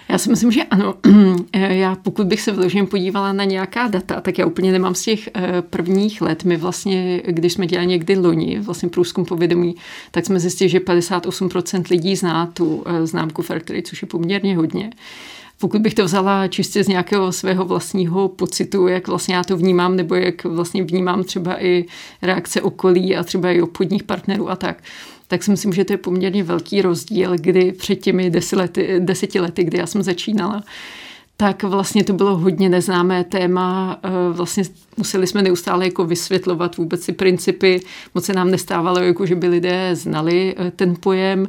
Já 0.10 0.18
si 0.18 0.30
myslím, 0.30 0.52
že 0.52 0.64
ano. 0.64 0.96
Já 1.54 1.96
pokud 1.96 2.28
bych 2.28 2.42
se 2.42 2.52
vložně 2.52 2.86
podívala 2.86 3.34
na 3.34 3.44
nějaká 3.44 3.88
data, 3.88 4.22
tak 4.22 4.38
já 4.38 4.46
úplně 4.46 4.72
nemám 4.72 4.96
z 4.96 5.02
těch 5.02 5.30
eh, 5.36 5.62
prvních 5.62 6.22
let. 6.22 6.44
My 6.44 6.58
vlastně, 6.58 7.22
když 7.28 7.54
jsme 7.54 7.68
dělali 7.68 7.88
někdy 7.88 8.18
loni, 8.18 8.60
vlastně 8.60 8.90
průzkum 8.90 9.26
povědomí, 9.26 9.76
tak 10.12 10.26
jsme 10.26 10.40
zjistili, 10.40 10.70
že 10.70 10.80
58% 10.80 11.84
lidí 11.92 12.16
zná 12.16 12.46
tu 12.46 12.84
eh, 12.86 13.08
známku 13.08 13.42
Fairtrade, 13.42 13.82
což 13.82 14.02
je 14.02 14.08
poměrně 14.08 14.58
hodně. 14.58 14.90
Pokud 15.60 15.82
bych 15.82 15.94
to 15.94 16.06
vzala 16.06 16.48
čistě 16.48 16.84
z 16.84 16.88
nějakého 16.88 17.32
svého 17.32 17.66
vlastního 17.66 18.28
pocitu, 18.28 18.88
jak 18.88 19.08
vlastně 19.08 19.36
já 19.36 19.44
to 19.44 19.58
vnímám, 19.58 19.96
nebo 19.96 20.16
jak 20.16 20.44
vlastně 20.44 20.84
vnímám 20.84 21.24
třeba 21.24 21.64
i 21.64 21.86
reakce 22.22 22.62
okolí 22.62 23.16
a 23.16 23.24
třeba 23.24 23.52
i 23.52 23.62
obchodních 23.62 24.04
partnerů 24.04 24.50
a 24.50 24.56
tak, 24.56 24.84
tak 25.28 25.44
si 25.44 25.52
myslím, 25.52 25.74
že 25.74 25.86
to 25.86 25.94
je 25.94 25.98
poměrně 25.98 26.44
velký 26.44 26.82
rozdíl, 26.82 27.36
kdy 27.38 27.72
před 27.72 27.96
těmi 27.96 28.30
deseti 28.30 28.56
lety, 28.56 29.00
deseti 29.00 29.40
lety 29.40 29.64
kdy 29.64 29.78
já 29.78 29.86
jsem 29.88 30.04
začínala, 30.04 30.64
tak 31.38 31.64
vlastně 31.64 32.04
to 32.04 32.14
bylo 32.14 32.38
hodně 32.38 32.70
neznámé 32.70 33.24
téma. 33.24 34.00
Eh, 34.04 34.10
vlastně 34.32 34.64
museli 34.98 35.28
jsme 35.28 35.42
neustále 35.42 35.86
jako 35.86 36.06
vysvětlovat 36.06 36.78
vůbec 36.78 37.04
si 37.04 37.14
principy. 37.14 37.82
Moc 38.16 38.26
se 38.26 38.34
nám 38.34 38.52
nestávalo, 38.52 39.00
jako 39.00 39.26
že 39.26 39.36
by 39.36 39.48
lidé 39.48 39.96
znali 39.96 40.56
eh, 40.58 40.72
ten 40.72 40.96
pojem. 41.00 41.48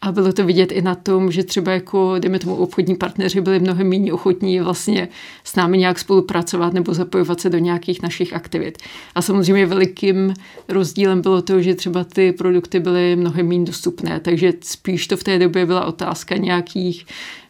A 0.00 0.12
bylo 0.12 0.32
to 0.32 0.44
vidět 0.44 0.72
i 0.72 0.82
na 0.82 0.94
tom, 0.94 1.32
že 1.32 1.44
třeba 1.44 1.72
jako, 1.72 2.14
dejme 2.18 2.38
tomu, 2.38 2.56
obchodní 2.56 2.94
partneři 2.94 3.40
byli 3.40 3.60
mnohem 3.60 3.88
méně 3.88 4.12
ochotní 4.12 4.60
vlastně 4.60 5.08
s 5.44 5.56
námi 5.56 5.78
nějak 5.78 5.98
spolupracovat 5.98 6.72
nebo 6.72 6.94
zapojovat 6.94 7.40
se 7.40 7.50
do 7.50 7.58
nějakých 7.58 8.02
našich 8.02 8.32
aktivit. 8.32 8.78
A 9.14 9.22
samozřejmě 9.22 9.66
velikým 9.66 10.34
rozdílem 10.68 11.22
bylo 11.22 11.42
to, 11.42 11.62
že 11.62 11.74
třeba 11.74 12.04
ty 12.04 12.32
produkty 12.32 12.80
byly 12.80 13.16
mnohem 13.16 13.48
méně 13.48 13.64
dostupné, 13.64 14.20
takže 14.20 14.52
spíš 14.60 15.06
to 15.06 15.16
v 15.16 15.24
té 15.24 15.38
době 15.38 15.66
byla 15.66 15.84
otázka 15.84 16.36
nějakých 16.36 17.06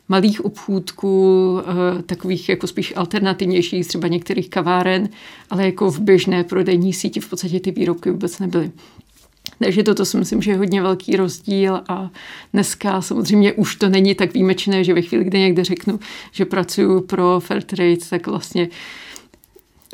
malých 0.08 0.44
obchůdků, 0.44 1.58
eh, 1.60 2.02
takových 2.02 2.48
jako 2.48 2.66
spíš 2.66 2.92
alternativnějších, 2.96 3.86
třeba 3.86 4.08
některých 4.08 4.50
kaváren, 4.50 5.08
ale 5.50 5.64
jako 5.64 5.90
v 5.90 6.00
běžné 6.00 6.44
prodejní 6.44 6.92
síti 6.92 7.20
v 7.20 7.30
podstatě 7.30 7.60
ty 7.60 7.70
výrobky 7.70 8.10
vůbec 8.10 8.38
nebyly. 8.38 8.70
Takže 9.58 9.82
toto 9.82 10.04
si 10.04 10.16
myslím, 10.16 10.42
že 10.42 10.50
je 10.50 10.56
hodně 10.56 10.82
velký 10.82 11.16
rozdíl 11.16 11.80
a 11.88 12.10
dneska 12.52 13.02
samozřejmě 13.02 13.52
už 13.52 13.76
to 13.76 13.88
není 13.88 14.14
tak 14.14 14.34
výjimečné, 14.34 14.84
že 14.84 14.94
ve 14.94 15.02
chvíli, 15.02 15.24
kdy 15.24 15.38
někde 15.38 15.64
řeknu, 15.64 16.00
že 16.32 16.44
pracuji 16.44 17.00
pro 17.00 17.40
Fairtrade, 17.40 17.96
tak 18.10 18.26
vlastně 18.26 18.68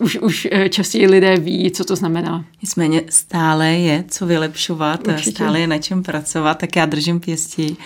už, 0.01 0.18
už 0.18 0.48
eh, 0.51 0.68
častěji 0.68 1.07
lidé 1.07 1.37
ví, 1.37 1.70
co 1.70 1.85
to 1.85 1.96
znamená. 1.96 2.44
Nicméně 2.62 3.03
stále 3.09 3.68
je 3.68 4.05
co 4.09 4.27
vylepšovat, 4.27 5.09
Určitě. 5.09 5.31
stále 5.31 5.61
je 5.61 5.66
na 5.66 5.79
čem 5.79 6.03
pracovat, 6.03 6.59
tak 6.59 6.77
já 6.77 6.87
držím 6.87 7.20
pěstí, 7.20 7.77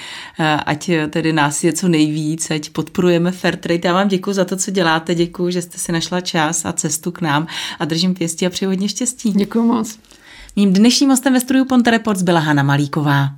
eh, 0.40 0.56
ať 0.66 0.90
tedy 1.10 1.32
nás 1.32 1.64
je 1.64 1.72
co 1.72 1.88
nejvíc, 1.88 2.50
ať 2.50 2.70
podporujeme 2.70 3.32
Fairtrade. 3.32 3.80
Já 3.84 3.92
vám 3.92 4.08
děkuji 4.08 4.32
za 4.32 4.44
to, 4.44 4.56
co 4.56 4.70
děláte, 4.70 5.14
děkuji, 5.14 5.50
že 5.50 5.62
jste 5.62 5.78
si 5.78 5.92
našla 5.92 6.20
čas 6.20 6.64
a 6.64 6.72
cestu 6.72 7.10
k 7.12 7.20
nám 7.20 7.46
a 7.78 7.84
držím 7.84 8.14
pěstí 8.14 8.46
a 8.46 8.50
přeji 8.50 8.66
hodně 8.66 8.88
štěstí. 8.88 9.32
Děkuji 9.32 9.62
moc. 9.62 9.98
Mým 10.59 10.73
dnešním 10.73 11.11
hostem 11.11 11.33
ve 11.33 11.40
studiu 11.40 11.64
Ponte 11.64 11.90
Reports 11.90 12.23
byla 12.23 12.40
Hana 12.40 12.62
Malíková. 12.62 13.29